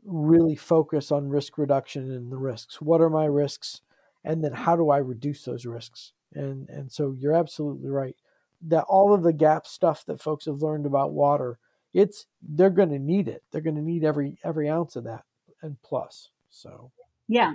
really 0.04 0.56
focus 0.56 1.12
on 1.12 1.28
risk 1.28 1.58
reduction 1.58 2.10
and 2.10 2.32
the 2.32 2.38
risks. 2.38 2.80
What 2.80 3.00
are 3.00 3.10
my 3.10 3.26
risks? 3.26 3.82
And 4.24 4.44
then 4.44 4.52
how 4.52 4.76
do 4.76 4.90
I 4.90 4.98
reduce 4.98 5.44
those 5.44 5.66
risks? 5.66 6.12
And 6.34 6.68
and 6.68 6.90
so 6.92 7.14
you're 7.18 7.34
absolutely 7.34 7.88
right 7.88 8.16
that 8.62 8.84
all 8.88 9.14
of 9.14 9.22
the 9.22 9.32
gap 9.32 9.66
stuff 9.66 10.04
that 10.06 10.20
folks 10.20 10.44
have 10.46 10.62
learned 10.62 10.86
about 10.86 11.12
water, 11.12 11.58
it's 11.94 12.26
they're 12.42 12.70
going 12.70 12.90
to 12.90 12.98
need 12.98 13.28
it. 13.28 13.42
They're 13.50 13.60
going 13.60 13.76
to 13.76 13.82
need 13.82 14.04
every 14.04 14.38
every 14.44 14.68
ounce 14.68 14.96
of 14.96 15.04
that 15.04 15.24
and 15.62 15.76
plus. 15.82 16.30
So 16.50 16.92
yeah, 17.28 17.54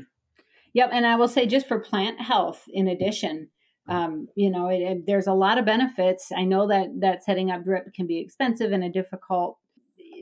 yep. 0.74 0.90
And 0.92 1.06
I 1.06 1.16
will 1.16 1.28
say 1.28 1.46
just 1.46 1.68
for 1.68 1.80
plant 1.80 2.20
health, 2.20 2.64
in 2.70 2.88
addition, 2.88 3.50
um, 3.88 4.28
you 4.36 4.50
know, 4.50 4.70
it, 4.70 4.82
it, 4.82 5.06
there's 5.06 5.28
a 5.28 5.34
lot 5.34 5.58
of 5.58 5.66
benefits. 5.66 6.32
I 6.36 6.44
know 6.44 6.68
that 6.68 6.88
that 7.02 7.24
setting 7.24 7.52
up 7.52 7.64
drip 7.64 7.94
can 7.94 8.08
be 8.08 8.20
expensive 8.20 8.72
and 8.72 8.84
a 8.84 8.90
difficult 8.90 9.58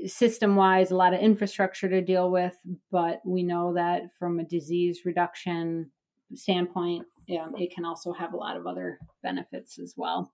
system 0.05 0.57
wise, 0.57 0.91
a 0.91 0.97
lot 0.97 1.13
of 1.13 1.21
infrastructure 1.21 1.87
to 1.87 2.01
deal 2.01 2.29
with, 2.29 2.55
but 2.91 3.21
we 3.25 3.41
know 3.41 3.73
that 3.73 4.01
from 4.19 4.39
a 4.39 4.43
disease 4.43 5.01
reduction 5.05 5.91
standpoint, 6.35 7.05
um, 7.39 7.53
it 7.57 7.73
can 7.73 7.85
also 7.85 8.13
have 8.13 8.33
a 8.33 8.37
lot 8.37 8.57
of 8.57 8.67
other 8.67 8.99
benefits 9.21 9.79
as 9.79 9.93
well. 9.95 10.31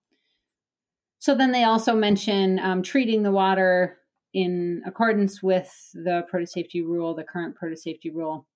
So 1.19 1.35
then 1.35 1.51
they 1.51 1.65
also 1.65 1.93
mention 1.93 2.59
um, 2.59 2.81
treating 2.81 3.23
the 3.23 3.31
water 3.31 3.97
in 4.33 4.81
accordance 4.85 5.43
with 5.43 5.71
the 5.93 6.23
produce 6.29 6.53
safety 6.53 6.81
rule, 6.81 7.13
the 7.13 7.23
current 7.23 7.55
produce 7.55 7.83
safety 7.83 8.09
rule. 8.09 8.47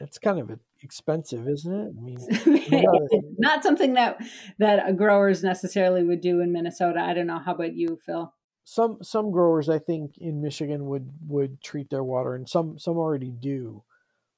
It's 0.00 0.18
kind 0.18 0.38
of 0.38 0.58
expensive, 0.82 1.48
isn't 1.48 1.72
it? 1.72 1.92
I 1.96 2.02
mean, 2.02 3.34
not 3.38 3.62
something 3.62 3.94
that 3.94 4.18
that 4.58 4.96
growers 4.96 5.42
necessarily 5.42 6.04
would 6.04 6.20
do 6.20 6.40
in 6.40 6.52
Minnesota. 6.52 7.00
I 7.00 7.14
don't 7.14 7.26
know. 7.26 7.38
How 7.38 7.54
about 7.54 7.74
you, 7.74 7.98
Phil? 8.04 8.32
Some 8.64 8.98
some 9.00 9.30
growers, 9.30 9.70
I 9.70 9.78
think, 9.78 10.18
in 10.18 10.42
Michigan 10.42 10.86
would 10.86 11.10
would 11.26 11.62
treat 11.62 11.88
their 11.88 12.04
water, 12.04 12.34
and 12.34 12.46
some 12.46 12.78
some 12.78 12.98
already 12.98 13.30
do. 13.30 13.82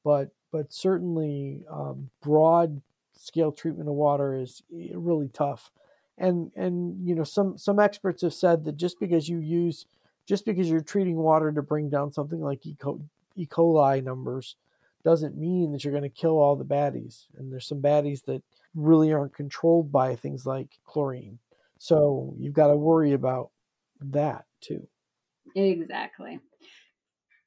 But 0.04 0.28
but 0.52 0.72
certainly 0.72 1.64
um, 1.70 2.10
broad 2.22 2.80
scale 3.14 3.52
treatment 3.52 3.88
of 3.88 3.94
water 3.94 4.34
is 4.34 4.62
eh, 4.74 4.88
really 4.94 5.28
tough. 5.28 5.70
And 6.18 6.50
and 6.54 7.06
you 7.06 7.14
know 7.14 7.24
some 7.24 7.56
some 7.56 7.78
experts 7.78 8.22
have 8.22 8.34
said 8.34 8.64
that 8.64 8.76
just 8.76 9.00
because 9.00 9.28
you 9.28 9.38
use 9.38 9.86
just 10.26 10.44
because 10.44 10.68
you're 10.68 10.80
treating 10.80 11.16
water 11.16 11.50
to 11.50 11.62
bring 11.62 11.88
down 11.88 12.12
something 12.12 12.40
like 12.40 12.66
E. 12.66 12.76
coli 13.46 14.04
numbers 14.04 14.56
doesn't 15.02 15.36
mean 15.36 15.72
that 15.72 15.82
you're 15.82 15.92
going 15.92 16.02
to 16.02 16.08
kill 16.08 16.38
all 16.38 16.56
the 16.56 16.64
baddies. 16.64 17.24
And 17.38 17.50
there's 17.50 17.66
some 17.66 17.80
baddies 17.80 18.24
that 18.26 18.42
really 18.74 19.12
aren't 19.12 19.34
controlled 19.34 19.90
by 19.90 20.14
things 20.14 20.46
like 20.46 20.78
chlorine. 20.84 21.38
So 21.78 22.34
you've 22.38 22.52
got 22.52 22.68
to 22.68 22.76
worry 22.76 23.12
about 23.12 23.50
that 24.02 24.44
too. 24.60 24.86
Exactly. 25.54 26.38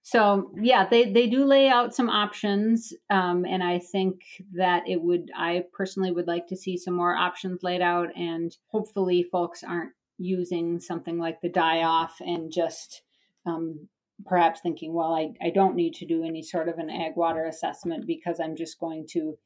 So 0.06 0.52
yeah, 0.62 0.86
they 0.89 1.12
they 1.12 1.28
do 1.28 1.46
lay 1.46 1.70
out 1.70 1.96
some 1.96 2.10
options, 2.10 2.94
um, 3.10 3.46
and 3.46 3.63
I 3.63 3.80
think 3.80 4.22
that 4.54 4.84
it 4.88 5.02
would. 5.02 5.32
I 5.36 5.63
personally 5.72 6.12
would 6.12 6.28
like 6.28 6.48
to 6.48 6.58
see 6.58 6.76
some 6.76 6.94
more 6.94 7.16
options 7.16 7.63
laid 7.63 7.82
out, 7.82 8.10
and 8.18 8.56
hopefully, 8.68 9.24
folks 9.24 9.63
aren't 9.63 9.94
using 10.18 10.82
something 10.82 11.18
like 11.18 11.39
the 11.42 11.50
die 11.50 11.84
off 11.84 12.18
and 12.20 12.52
just 12.52 13.02
um, 13.46 13.88
perhaps 14.26 14.60
thinking, 14.62 14.94
well, 14.94 15.13
I, 15.13 15.34
I 15.42 15.50
don't 15.50 15.76
need 15.76 15.96
to 15.96 16.06
do 16.06 16.24
any 16.24 16.44
sort 16.44 16.70
of 16.70 16.78
an 16.78 16.89
ag 16.89 17.13
water 17.16 17.46
assessment 17.46 18.06
because 18.06 18.39
I'm 18.39 18.56
just 18.56 18.80
going 18.80 19.08
to 19.12 19.38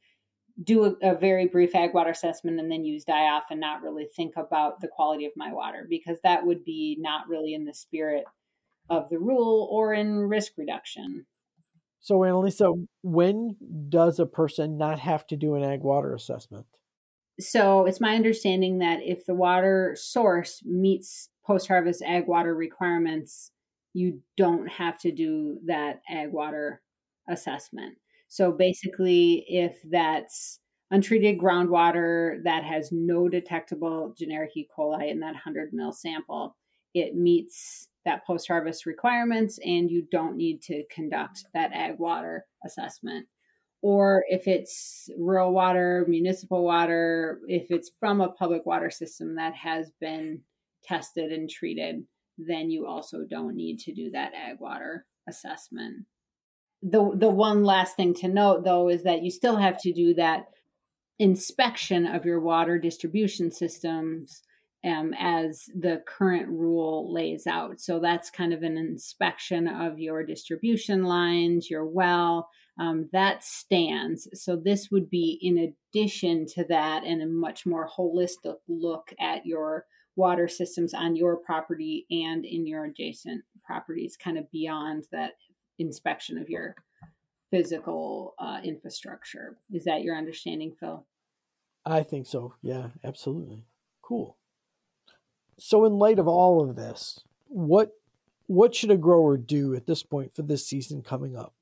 do 0.64 0.86
a, 0.86 1.12
a, 1.12 1.16
very 1.16 1.48
brief 1.48 1.76
ag 1.76 1.94
water 1.94 2.10
assessment 2.10 2.60
and 2.60 2.72
then 2.72 2.84
use 2.84 3.04
die 3.04 3.28
off 3.28 3.46
and 3.52 3.60
not 3.60 3.84
really 3.84 4.08
think 4.16 4.34
about 4.38 4.82
the 4.82 4.88
quality 4.88 5.26
of 5.26 5.32
my 5.36 5.54
water 5.54 5.86
because 5.88 6.18
that 6.24 6.46
would 6.46 6.64
be 6.66 6.98
not 7.00 7.28
really 7.28 7.54
in 7.54 7.66
the 7.66 7.74
spirit 7.74 8.26
of 8.90 9.10
the 9.10 9.20
rule 9.20 9.68
or 9.72 9.94
in 9.94 10.18
risk 10.18 10.54
reduction. 10.58 11.26
So, 12.00 12.20
Annalisa, 12.20 12.74
when 13.02 13.56
does 13.90 14.20
a 14.20 14.26
person 14.26 14.78
not 14.78 15.00
have 15.00 15.28
to 15.28 15.36
do 15.36 15.56
an 15.56 15.64
ag 15.64 15.82
water 15.82 16.14
assessment? 16.14 16.66
So, 17.40 17.86
it's 17.86 18.02
my 18.02 18.16
understanding 18.16 18.80
that 18.80 19.00
if 19.02 19.26
the 19.26 19.36
water 19.36 19.96
source 20.00 20.62
meets 20.66 21.30
post 21.46 21.68
harvest 21.68 22.02
ag 22.04 22.28
water 22.28 22.56
requirements, 22.56 23.52
you 23.94 24.22
don't 24.38 24.68
have 24.68 24.98
to 25.00 25.12
do 25.12 25.60
that 25.66 26.02
ag 26.10 26.32
water 26.32 26.82
assessment. 27.28 27.96
So 28.28 28.52
basically, 28.52 29.46
if 29.48 29.78
that's 29.90 30.60
untreated 30.92 31.40
groundwater 31.40 32.44
that 32.44 32.64
has 32.64 32.90
no 32.92 33.28
detectable 33.28 34.14
generic 34.18 34.52
E. 34.56 34.68
coli 34.78 35.10
in 35.10 35.20
that 35.20 35.34
100 35.34 35.70
mil 35.74 35.92
sample, 35.92 36.56
it 37.02 37.16
meets 37.16 37.88
that 38.06 38.26
post 38.26 38.48
harvest 38.48 38.86
requirements 38.86 39.60
and 39.66 39.92
you 39.92 40.08
don't 40.12 40.38
need 40.38 40.62
to 40.62 40.84
conduct 40.90 41.44
that 41.54 41.74
ag 41.74 42.00
water 42.00 42.46
assessment. 42.66 43.28
Or 43.82 44.24
if 44.30 44.48
it's 44.48 45.10
rural 45.18 45.54
water, 45.54 46.06
municipal 46.08 46.64
water, 46.64 47.40
if 47.48 47.68
it's 47.70 47.92
from 48.00 48.22
a 48.22 48.32
public 48.32 48.66
water 48.66 48.90
system 48.90 49.36
that 49.36 49.54
has 49.56 49.92
been 50.00 50.42
tested 50.84 51.32
and 51.32 51.50
treated, 51.50 52.04
then 52.38 52.70
you 52.70 52.88
also 52.88 53.26
don't 53.30 53.56
need 53.56 53.80
to 53.80 53.94
do 53.94 54.10
that 54.12 54.34
ag 54.34 54.60
water 54.60 55.06
assessment. 55.28 56.06
The 56.82 57.12
the 57.16 57.30
one 57.30 57.64
last 57.64 57.96
thing 57.96 58.14
to 58.16 58.28
note 58.28 58.64
though 58.64 58.88
is 58.88 59.04
that 59.04 59.24
you 59.24 59.32
still 59.32 59.58
have 59.58 59.82
to 59.82 59.92
do 59.92 60.14
that 60.14 60.48
inspection 61.20 62.06
of 62.06 62.26
your 62.26 62.40
water 62.40 62.78
distribution 62.78 63.52
systems 63.52 64.44
um, 64.86 65.14
as 65.20 65.66
the 65.76 66.02
current 66.08 66.48
rule 66.50 67.12
lays 67.14 67.48
out. 67.48 67.80
So 67.80 68.00
that's 68.00 68.30
kind 68.30 68.54
of 68.54 68.64
an 68.64 68.78
inspection 68.78 69.68
of 69.68 70.00
your 70.00 70.24
distribution 70.24 71.04
lines, 71.04 71.70
your 71.70 71.86
well. 71.86 72.50
Um, 72.80 73.10
that 73.12 73.44
stands. 73.44 74.28
So 74.34 74.56
this 74.56 74.90
would 74.92 75.10
be 75.10 75.40
in 75.42 75.74
addition 75.94 76.46
to 76.54 76.66
that 76.70 77.04
and 77.04 77.24
a 77.24 77.28
much 77.28 77.66
more 77.66 77.90
holistic 77.90 78.58
look 78.68 79.12
at 79.20 79.46
your 79.46 79.86
water 80.16 80.48
systems 80.48 80.94
on 80.94 81.16
your 81.16 81.38
property 81.38 82.06
and 82.10 82.46
in 82.46 82.68
your 82.68 82.86
adjacent 82.86 83.44
properties, 83.64 84.16
kind 84.16 84.38
of 84.38 84.50
beyond 84.52 85.06
that 85.12 85.34
inspection 85.80 86.38
of 86.38 86.50
your 86.50 86.76
physical 87.52 88.36
uh, 88.40 88.60
infrastructure. 88.64 89.58
Is 89.72 89.86
that 89.86 90.02
your 90.02 90.16
understanding, 90.16 90.76
Phil? 90.80 91.06
I 91.86 92.04
think 92.04 92.28
so. 92.28 92.54
Yeah, 92.62 92.88
absolutely. 93.04 93.66
Cool. 94.02 94.38
So, 95.60 95.86
in 95.86 95.94
light 95.94 96.20
of 96.20 96.28
all 96.28 96.68
of 96.68 96.76
this, 96.76 97.20
what 97.48 97.92
what 98.48 98.76
should 98.76 98.92
a 98.92 98.98
grower 98.98 99.38
do 99.38 99.76
at 99.76 99.86
this 99.86 100.04
point 100.04 100.36
for 100.36 100.42
this 100.42 100.66
season 100.66 101.02
coming 101.02 101.36
up? 101.36 101.54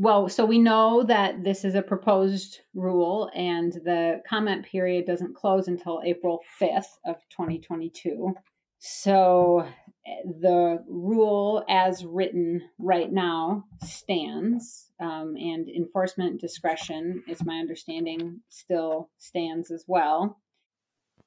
well, 0.00 0.30
so 0.30 0.46
we 0.46 0.58
know 0.58 1.02
that 1.02 1.44
this 1.44 1.62
is 1.62 1.74
a 1.74 1.82
proposed 1.82 2.60
rule 2.74 3.30
and 3.34 3.70
the 3.84 4.22
comment 4.26 4.64
period 4.64 5.04
doesn't 5.04 5.36
close 5.36 5.68
until 5.68 6.00
April 6.02 6.40
5th 6.58 6.96
of 7.04 7.16
2022. 7.28 8.34
So 8.78 9.66
the 10.24 10.82
rule 10.88 11.66
as 11.68 12.02
written 12.06 12.62
right 12.78 13.12
now 13.12 13.64
stands 13.84 14.90
um, 15.00 15.36
and 15.36 15.68
enforcement 15.68 16.40
discretion 16.40 17.22
is 17.28 17.44
my 17.44 17.58
understanding 17.58 18.40
still 18.48 19.10
stands 19.18 19.70
as 19.70 19.84
well 19.86 20.40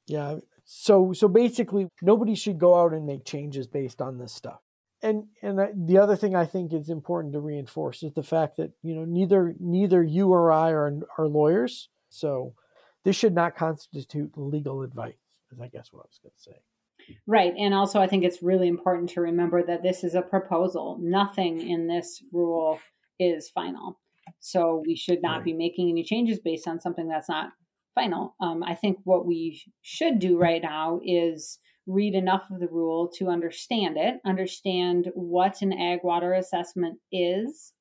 yeah 0.07 0.35
so 0.65 1.13
so 1.13 1.27
basically 1.27 1.87
nobody 2.01 2.35
should 2.35 2.57
go 2.57 2.79
out 2.79 2.93
and 2.93 3.05
make 3.05 3.25
changes 3.25 3.67
based 3.67 4.01
on 4.01 4.17
this 4.17 4.33
stuff 4.33 4.59
and 5.03 5.25
and 5.41 5.59
the 5.87 5.97
other 5.97 6.15
thing 6.15 6.33
I 6.33 6.45
think 6.45 6.73
is 6.73 6.89
important 6.89 7.33
to 7.33 7.39
reinforce 7.41 8.01
is 8.01 8.13
the 8.13 8.23
fact 8.23 8.57
that 8.57 8.71
you 8.81 8.95
know 8.95 9.03
neither 9.05 9.53
neither 9.59 10.01
you 10.01 10.29
or 10.29 10.51
I 10.51 10.71
are 10.71 10.93
are 11.17 11.27
lawyers, 11.27 11.89
so 12.09 12.55
this 13.03 13.17
should 13.17 13.35
not 13.35 13.55
constitute 13.55 14.31
legal 14.35 14.81
advice. 14.81 15.13
Is 15.51 15.59
I 15.59 15.67
guess 15.67 15.91
what 15.91 15.99
I 15.99 16.07
was 16.07 16.19
going 16.23 16.31
to 16.35 16.41
say. 16.41 17.15
Right, 17.27 17.53
and 17.59 17.73
also 17.73 17.99
I 17.99 18.07
think 18.07 18.23
it's 18.23 18.41
really 18.41 18.69
important 18.69 19.09
to 19.11 19.21
remember 19.21 19.61
that 19.61 19.83
this 19.83 20.05
is 20.05 20.15
a 20.15 20.21
proposal. 20.21 20.97
Nothing 21.01 21.69
in 21.69 21.85
this 21.85 22.23
rule 22.31 22.79
is 23.19 23.49
final, 23.49 23.99
so 24.39 24.81
we 24.87 24.95
should 24.95 25.21
not 25.21 25.37
right. 25.37 25.45
be 25.45 25.53
making 25.53 25.89
any 25.89 26.05
changes 26.05 26.39
based 26.39 26.65
on 26.65 26.79
something 26.79 27.09
that's 27.09 27.27
not 27.27 27.51
final. 27.95 28.35
Um, 28.39 28.63
I 28.63 28.75
think 28.75 28.97
what 29.03 29.25
we 29.25 29.61
should 29.81 30.19
do 30.19 30.37
right 30.37 30.61
now 30.61 30.99
is 31.03 31.59
read 31.85 32.15
enough 32.15 32.49
of 32.49 32.59
the 32.59 32.67
rule 32.67 33.09
to 33.17 33.27
understand 33.27 33.97
it, 33.97 34.15
understand 34.25 35.09
what 35.13 35.61
an 35.61 35.73
ag 35.73 35.99
water 36.03 36.33
assessment 36.33 36.99
is, 37.11 37.73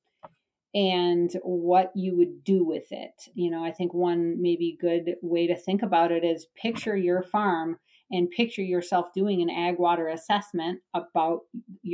and 0.73 1.31
what 1.43 1.91
you 1.95 2.17
would 2.17 2.43
do 2.43 2.65
with 2.65 2.91
it. 2.91 3.13
You 3.33 3.51
know, 3.51 3.63
I 3.63 3.71
think 3.71 3.93
one 3.93 4.41
maybe 4.41 4.77
good 4.79 5.15
way 5.21 5.47
to 5.47 5.55
think 5.55 5.83
about 5.83 6.11
it 6.11 6.23
is 6.23 6.47
picture 6.55 6.97
your 6.97 7.23
farm 7.23 7.77
and 8.11 8.29
picture 8.29 8.63
yourself 8.63 9.07
doing 9.13 9.41
an 9.41 9.49
ag 9.49 9.77
water 9.77 10.07
assessment 10.07 10.81
about 10.93 11.41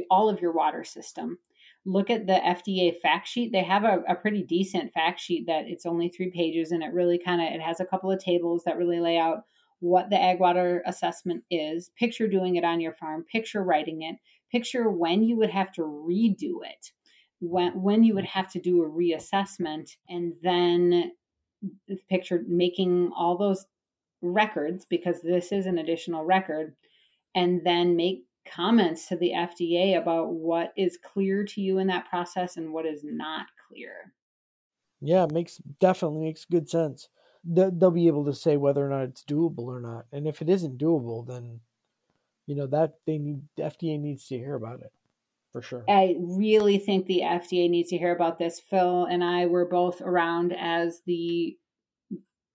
all 0.10 0.30
of 0.30 0.42
your 0.42 0.54
water 0.54 0.84
system. 0.84 1.38
Look 1.86 2.10
at 2.10 2.28
the 2.28 2.34
FDA 2.34 3.00
fact 3.00 3.28
sheet. 3.28 3.52
They 3.52 3.64
have 3.64 3.84
a, 3.84 4.04
a 4.08 4.16
pretty 4.16 4.44
decent 4.44 4.94
fact 4.94 5.20
sheet 5.20 5.46
that 5.48 5.66
it's 5.68 5.86
only 5.86 6.10
three 6.10 6.30
pages 6.30 6.72
and 6.72 6.84
it 6.84 6.94
really 6.94 7.18
kind 7.18 7.42
of 7.42 7.54
it 7.54 7.62
has 7.62 7.80
a 7.80 7.86
couple 7.86 8.12
of 8.12 8.20
tables 8.20 8.64
that 8.66 8.78
really 8.78 9.00
lay 9.00 9.18
out 9.18 9.44
what 9.80 10.10
the 10.10 10.22
ag 10.22 10.40
water 10.40 10.84
assessment 10.86 11.44
is, 11.50 11.90
picture 11.98 12.28
doing 12.28 12.58
it 12.58 12.64
on 12.64 12.82
your 12.82 12.94
farm, 12.94 13.26
picture 13.32 13.64
writing 13.64 14.02
it, 14.02 14.16
picture 14.52 14.90
when 14.90 15.24
you 15.24 15.38
would 15.38 15.50
have 15.50 15.72
to 15.74 15.82
redo 15.82 16.56
it, 16.64 16.92
when, 17.40 17.82
when 17.82 18.04
you 18.04 18.14
would 18.14 18.26
mm-hmm. 18.26 18.40
have 18.40 18.52
to 18.52 18.60
do 18.60 18.84
a 18.84 18.90
reassessment, 18.90 19.96
and 20.10 20.34
then 20.44 21.12
picture 22.10 22.44
making 22.48 23.12
all 23.16 23.38
those 23.38 23.66
records 24.22 24.86
because 24.86 25.22
this 25.22 25.52
is 25.52 25.66
an 25.66 25.78
additional 25.78 26.26
record, 26.26 26.76
and 27.36 27.62
then 27.66 27.96
make 27.96 28.26
comments 28.54 29.08
to 29.08 29.16
the 29.16 29.32
FDA 29.32 29.98
about 29.98 30.34
what 30.34 30.74
is 30.76 30.98
clear 30.98 31.44
to 31.46 31.62
you 31.62 31.78
in 31.80 31.88
that 31.88 32.10
process 32.10 32.58
and 32.58 32.74
what 32.74 32.86
is 32.86 33.02
not 33.04 33.48
clear. 33.68 34.14
Yeah, 35.02 35.24
it 35.24 35.32
makes 35.32 35.58
definitely 35.80 36.26
makes 36.26 36.46
good 36.46 36.70
sense 36.70 37.08
they'll 37.44 37.92
be 37.92 38.08
able 38.08 38.26
to 38.26 38.34
say 38.34 38.58
whether 38.58 38.86
or 38.86 38.90
not 38.90 39.04
it's 39.04 39.24
doable 39.24 39.66
or 39.66 39.80
not. 39.80 40.06
And 40.12 40.28
if 40.28 40.42
it 40.42 40.50
isn't 40.50 40.78
doable, 40.78 41.26
then 41.26 41.62
you 42.48 42.56
know 42.56 42.68
that 42.68 42.96
they 43.06 43.18
need 43.18 43.42
the 43.56 43.64
FDA 43.64 44.00
needs 44.00 44.28
to 44.28 44.38
hear 44.38 44.56
about 44.56 44.82
it 44.82 44.92
for 45.52 45.62
sure. 45.62 45.84
I 45.88 46.16
really 46.20 46.80
think 46.80 47.06
the 47.06 47.22
FDA 47.22 47.70
needs 47.70 47.90
to 47.90 47.98
hear 47.98 48.14
about 48.14 48.40
this. 48.40 48.60
Phil 48.60 49.06
and 49.06 49.24
I 49.24 49.46
were 49.46 49.66
both 49.66 50.02
around 50.02 50.54
as 50.58 51.02
the 51.06 51.58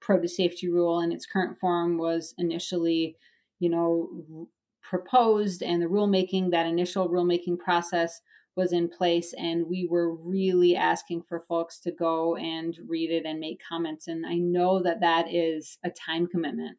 produce 0.00 0.37
safety 0.37 0.68
rule 0.68 1.00
in 1.00 1.12
its 1.12 1.26
current 1.26 1.59
form 1.59 1.96
was 1.96 2.35
initially, 2.37 3.16
you 3.59 3.70
know, 3.70 4.48
proposed 4.94 5.61
and 5.61 5.83
the 5.83 5.87
rulemaking, 5.87 6.52
that 6.52 6.66
initial 6.66 7.09
rulemaking 7.09 7.59
process 7.59 8.20
was 8.54 8.72
in 8.72 8.88
place 8.88 9.35
and 9.37 9.66
we 9.66 9.88
were 9.90 10.14
really 10.14 10.76
asking 10.76 11.20
for 11.28 11.40
folks 11.40 11.80
to 11.80 11.90
go 11.90 12.37
and 12.37 12.78
read 12.87 13.11
it 13.11 13.26
and 13.26 13.40
make 13.40 13.61
comments 13.68 14.07
and 14.07 14.24
i 14.24 14.35
know 14.35 14.80
that 14.80 15.00
that 15.00 15.26
is 15.28 15.76
a 15.83 15.90
time 15.90 16.28
commitment. 16.28 16.78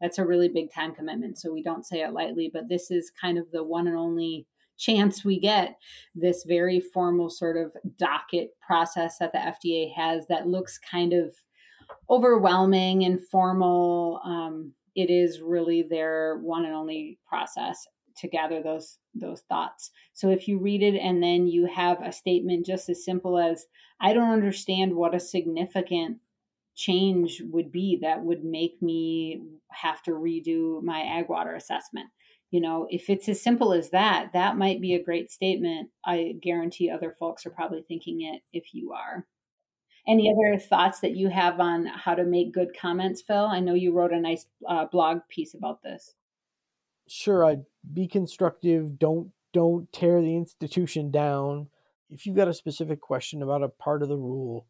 That's 0.00 0.16
a 0.16 0.24
really 0.24 0.48
big 0.48 0.72
time 0.72 0.94
commitment 0.94 1.36
so 1.36 1.52
we 1.52 1.62
don't 1.62 1.84
say 1.84 2.00
it 2.00 2.14
lightly 2.14 2.50
but 2.50 2.70
this 2.70 2.90
is 2.90 3.12
kind 3.20 3.36
of 3.36 3.44
the 3.52 3.62
one 3.62 3.86
and 3.86 3.96
only 3.98 4.46
chance 4.78 5.22
we 5.22 5.38
get 5.38 5.76
this 6.14 6.44
very 6.48 6.80
formal 6.80 7.28
sort 7.28 7.58
of 7.58 7.76
docket 7.98 8.58
process 8.66 9.18
that 9.18 9.32
the 9.32 9.38
fda 9.38 9.92
has 9.94 10.26
that 10.28 10.48
looks 10.48 10.78
kind 10.78 11.12
of 11.12 11.34
overwhelming 12.08 13.04
and 13.04 13.20
formal 13.28 14.22
um, 14.24 14.72
it 14.94 15.10
is 15.10 15.40
really 15.40 15.82
their 15.82 16.38
one 16.42 16.64
and 16.64 16.74
only 16.74 17.18
process 17.28 17.86
to 18.18 18.28
gather 18.28 18.62
those 18.62 18.98
those 19.14 19.42
thoughts. 19.48 19.90
So 20.12 20.30
if 20.30 20.46
you 20.46 20.58
read 20.58 20.82
it 20.82 20.96
and 20.96 21.22
then 21.22 21.46
you 21.46 21.66
have 21.66 21.98
a 22.02 22.12
statement 22.12 22.66
just 22.66 22.88
as 22.88 23.04
simple 23.04 23.38
as 23.38 23.64
I 24.00 24.12
don't 24.12 24.30
understand 24.30 24.94
what 24.94 25.14
a 25.14 25.20
significant 25.20 26.18
change 26.76 27.42
would 27.50 27.72
be 27.72 27.98
that 28.02 28.22
would 28.22 28.44
make 28.44 28.80
me 28.80 29.42
have 29.70 30.02
to 30.04 30.12
redo 30.12 30.82
my 30.82 31.00
ag 31.00 31.28
water 31.28 31.54
assessment. 31.54 32.08
You 32.50 32.60
know, 32.60 32.86
if 32.90 33.10
it's 33.10 33.28
as 33.28 33.42
simple 33.42 33.72
as 33.72 33.90
that, 33.90 34.30
that 34.32 34.56
might 34.56 34.80
be 34.80 34.94
a 34.94 35.02
great 35.02 35.30
statement. 35.30 35.90
I 36.04 36.34
guarantee 36.42 36.90
other 36.90 37.14
folks 37.18 37.46
are 37.46 37.50
probably 37.50 37.84
thinking 37.86 38.22
it 38.22 38.42
if 38.52 38.72
you 38.72 38.92
are. 38.92 39.26
Any 40.08 40.32
other 40.32 40.58
thoughts 40.58 41.00
that 41.00 41.16
you 41.16 41.28
have 41.28 41.60
on 41.60 41.86
how 41.86 42.14
to 42.14 42.24
make 42.24 42.52
good 42.52 42.76
comments, 42.78 43.22
Phil? 43.22 43.46
I 43.46 43.60
know 43.60 43.74
you 43.74 43.92
wrote 43.92 44.12
a 44.12 44.20
nice 44.20 44.46
uh, 44.66 44.86
blog 44.86 45.20
piece 45.28 45.54
about 45.54 45.82
this. 45.82 46.14
Sure, 47.06 47.44
I'd 47.44 47.64
be 47.92 48.06
constructive. 48.06 48.98
Don't 48.98 49.30
don't 49.52 49.92
tear 49.92 50.20
the 50.20 50.36
institution 50.36 51.10
down. 51.10 51.68
If 52.08 52.24
you've 52.24 52.36
got 52.36 52.48
a 52.48 52.54
specific 52.54 53.00
question 53.00 53.42
about 53.42 53.62
a 53.62 53.68
part 53.68 54.02
of 54.02 54.08
the 54.08 54.16
rule, 54.16 54.66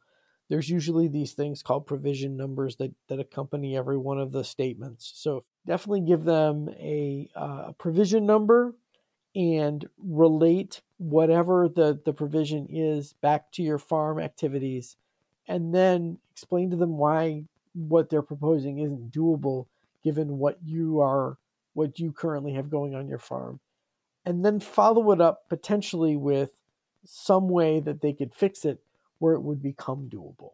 there's 0.49 0.69
usually 0.69 1.07
these 1.07 1.33
things 1.33 1.63
called 1.63 1.87
provision 1.87 2.37
numbers 2.37 2.77
that, 2.77 2.93
that 3.09 3.21
accompany 3.21 3.77
every 3.77 3.97
one 3.97 4.19
of 4.19 4.33
the 4.33 4.43
statements. 4.43 5.13
So 5.15 5.45
definitely 5.67 6.03
give 6.03 6.25
them 6.25 6.69
a, 6.79 7.31
uh, 7.37 7.73
provision 7.79 8.27
number 8.27 8.75
and 9.35 9.89
relate 9.97 10.83
whatever 10.99 11.69
the, 11.69 12.01
the 12.05 12.13
provision 12.13 12.67
is 12.69 13.13
back 13.13 13.53
to 13.53 13.63
your 13.63 13.79
farm 13.79 14.19
activities 14.19 14.97
and 15.49 15.75
then 15.75 16.19
explain 16.31 16.71
to 16.71 16.77
them 16.77 16.97
why 16.99 17.45
what 17.75 18.11
they're 18.11 18.23
proposing 18.23 18.79
isn't 18.79 19.13
doable 19.13 19.67
given 20.03 20.39
what 20.39 20.59
you 20.65 21.01
are 21.01 21.39
what 21.75 21.99
you 21.99 22.13
currently 22.13 22.53
have 22.55 22.71
going 22.71 22.95
on 22.95 23.09
your 23.09 23.19
farm 23.19 23.61
and 24.25 24.45
then 24.45 24.61
follow 24.61 25.13
it 25.13 25.21
up 25.21 25.49
potentially 25.49 26.17
with 26.17 26.51
some 27.05 27.49
way 27.49 27.81
that 27.81 28.01
they 28.01 28.13
could 28.13 28.35
fix 28.35 28.65
it 28.65 28.81
where 29.19 29.35
it 29.35 29.43
would 29.43 29.63
become 29.63 30.09
doable 30.13 30.53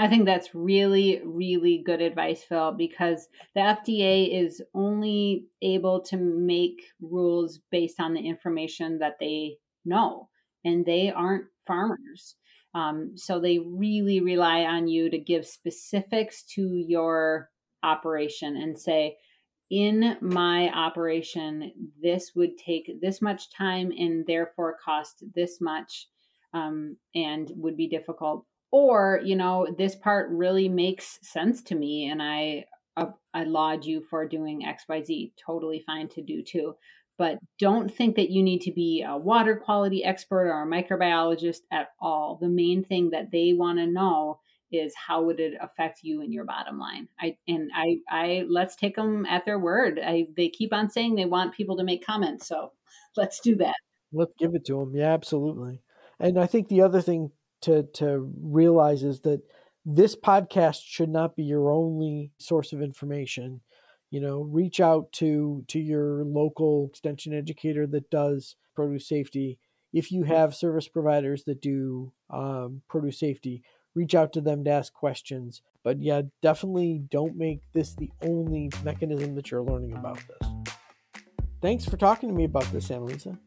I 0.00 0.06
think 0.06 0.26
that's 0.26 0.54
really, 0.54 1.20
really 1.24 1.82
good 1.84 2.00
advice, 2.00 2.44
Phil, 2.44 2.70
because 2.70 3.28
the 3.56 3.60
FDA 3.60 4.44
is 4.44 4.62
only 4.72 5.46
able 5.60 6.02
to 6.02 6.16
make 6.16 6.82
rules 7.00 7.58
based 7.72 7.98
on 7.98 8.14
the 8.14 8.20
information 8.20 9.00
that 9.00 9.16
they 9.18 9.56
know, 9.84 10.28
and 10.64 10.86
they 10.86 11.10
aren't 11.10 11.46
farmers. 11.66 12.36
Um, 12.74 13.12
so 13.16 13.40
they 13.40 13.58
really 13.58 14.20
rely 14.20 14.62
on 14.62 14.88
you 14.88 15.10
to 15.10 15.18
give 15.18 15.46
specifics 15.46 16.42
to 16.54 16.76
your 16.76 17.50
operation 17.82 18.56
and 18.56 18.78
say, 18.78 19.16
in 19.70 20.16
my 20.20 20.70
operation, 20.70 21.72
this 22.02 22.32
would 22.34 22.56
take 22.56 23.00
this 23.00 23.20
much 23.20 23.50
time 23.50 23.92
and 23.96 24.26
therefore 24.26 24.78
cost 24.82 25.22
this 25.34 25.60
much 25.60 26.08
um, 26.54 26.96
and 27.14 27.50
would 27.56 27.76
be 27.76 27.88
difficult. 27.88 28.46
Or, 28.70 29.20
you 29.22 29.36
know, 29.36 29.66
this 29.76 29.94
part 29.94 30.30
really 30.30 30.68
makes 30.68 31.18
sense 31.22 31.62
to 31.64 31.74
me 31.74 32.08
and 32.10 32.22
I, 32.22 32.64
uh, 32.96 33.12
I 33.34 33.44
laud 33.44 33.84
you 33.84 34.02
for 34.08 34.26
doing 34.26 34.62
XYZ. 34.62 35.32
Totally 35.44 35.82
fine 35.86 36.08
to 36.10 36.22
do 36.22 36.42
too 36.42 36.74
but 37.18 37.38
don't 37.58 37.92
think 37.92 38.16
that 38.16 38.30
you 38.30 38.42
need 38.42 38.60
to 38.62 38.72
be 38.72 39.04
a 39.06 39.16
water 39.16 39.56
quality 39.56 40.04
expert 40.04 40.48
or 40.48 40.62
a 40.62 40.66
microbiologist 40.66 41.62
at 41.70 41.88
all. 42.00 42.38
The 42.40 42.48
main 42.48 42.84
thing 42.84 43.10
that 43.10 43.32
they 43.32 43.52
want 43.52 43.78
to 43.78 43.86
know 43.86 44.38
is 44.70 44.94
how 44.94 45.22
would 45.22 45.40
it 45.40 45.54
affect 45.60 46.00
you 46.02 46.20
and 46.20 46.32
your 46.32 46.44
bottom 46.44 46.78
line. 46.78 47.08
I 47.20 47.36
and 47.48 47.70
I 47.74 47.98
I 48.08 48.44
let's 48.48 48.76
take 48.76 48.96
them 48.96 49.26
at 49.26 49.44
their 49.44 49.58
word. 49.58 49.98
I 50.02 50.28
they 50.36 50.48
keep 50.48 50.72
on 50.72 50.90
saying 50.90 51.14
they 51.14 51.24
want 51.24 51.54
people 51.54 51.76
to 51.78 51.84
make 51.84 52.06
comments, 52.06 52.46
so 52.46 52.72
let's 53.16 53.40
do 53.40 53.56
that. 53.56 53.74
Let's 54.12 54.32
give 54.38 54.54
it 54.54 54.64
to 54.66 54.78
them. 54.78 54.94
Yeah, 54.94 55.12
absolutely. 55.12 55.82
And 56.20 56.38
I 56.38 56.46
think 56.46 56.68
the 56.68 56.82
other 56.82 57.02
thing 57.02 57.32
to 57.62 57.84
to 57.94 58.30
realize 58.40 59.02
is 59.02 59.20
that 59.20 59.40
this 59.84 60.14
podcast 60.14 60.80
should 60.84 61.08
not 61.08 61.34
be 61.34 61.44
your 61.44 61.70
only 61.70 62.32
source 62.38 62.72
of 62.72 62.82
information 62.82 63.62
you 64.10 64.20
know 64.20 64.40
reach 64.40 64.80
out 64.80 65.12
to 65.12 65.64
to 65.68 65.78
your 65.78 66.24
local 66.24 66.88
extension 66.90 67.32
educator 67.32 67.86
that 67.86 68.10
does 68.10 68.56
produce 68.74 69.08
safety. 69.08 69.58
If 69.92 70.12
you 70.12 70.24
have 70.24 70.54
service 70.54 70.86
providers 70.86 71.44
that 71.44 71.62
do 71.62 72.12
um, 72.30 72.82
produce 72.88 73.18
safety 73.18 73.62
reach 73.94 74.14
out 74.14 74.32
to 74.32 74.40
them 74.40 74.64
to 74.64 74.70
ask 74.70 74.92
questions. 74.92 75.62
But 75.82 76.00
yeah 76.00 76.22
definitely 76.42 77.02
don't 77.10 77.36
make 77.36 77.60
this 77.72 77.94
the 77.94 78.10
only 78.22 78.70
mechanism 78.84 79.34
that 79.34 79.50
you're 79.50 79.62
learning 79.62 79.94
about 79.96 80.20
this. 80.28 80.74
Thanks 81.60 81.84
for 81.84 81.96
talking 81.96 82.28
to 82.28 82.34
me 82.34 82.44
about 82.44 82.70
this 82.72 82.88
annalisa. 82.88 83.38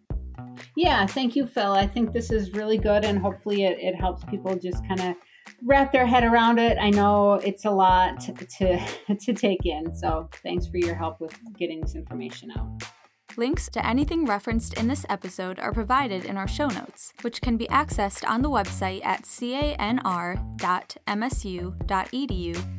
Yeah 0.75 1.05
thank 1.05 1.35
you 1.35 1.45
phil. 1.45 1.71
I 1.71 1.87
think 1.87 2.11
this 2.11 2.31
is 2.31 2.51
really 2.51 2.77
good 2.77 3.05
and 3.05 3.19
hopefully 3.19 3.63
it, 3.63 3.77
it 3.79 3.95
helps 3.95 4.23
people 4.25 4.55
just 4.55 4.85
kind 4.87 5.01
of 5.01 5.15
wrap 5.63 5.91
their 5.91 6.05
head 6.05 6.23
around 6.23 6.59
it. 6.59 6.77
I 6.79 6.89
know 6.89 7.33
it's 7.33 7.65
a 7.65 7.71
lot 7.71 8.19
to, 8.21 8.33
to, 9.15 9.33
take 9.33 9.65
in. 9.65 9.93
So 9.95 10.29
thanks 10.43 10.67
for 10.67 10.77
your 10.77 10.95
help 10.95 11.19
with 11.19 11.37
getting 11.57 11.81
this 11.81 11.95
information 11.95 12.51
out. 12.51 12.83
Links 13.37 13.69
to 13.69 13.85
anything 13.85 14.25
referenced 14.25 14.73
in 14.73 14.87
this 14.87 15.05
episode 15.07 15.57
are 15.59 15.71
provided 15.71 16.25
in 16.25 16.35
our 16.35 16.49
show 16.49 16.67
notes, 16.67 17.13
which 17.21 17.39
can 17.41 17.55
be 17.55 17.65
accessed 17.67 18.27
on 18.29 18.41
the 18.41 18.49
website 18.49 19.05
at 19.05 19.23
canr.msu.edu 19.23 19.87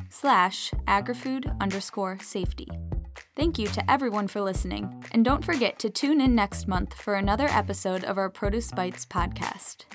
slash 0.09 0.71
agrifood 0.87 1.59
underscore 1.59 2.19
safety. 2.19 2.67
Thank 3.35 3.57
you 3.57 3.65
to 3.67 3.91
everyone 3.91 4.27
for 4.27 4.41
listening, 4.41 5.03
and 5.11 5.25
don't 5.25 5.43
forget 5.43 5.79
to 5.79 5.89
tune 5.89 6.21
in 6.21 6.35
next 6.35 6.67
month 6.67 6.93
for 6.93 7.15
another 7.15 7.47
episode 7.47 8.03
of 8.03 8.19
our 8.19 8.29
Produce 8.29 8.69
Bites 8.71 9.07
podcast. 9.07 9.85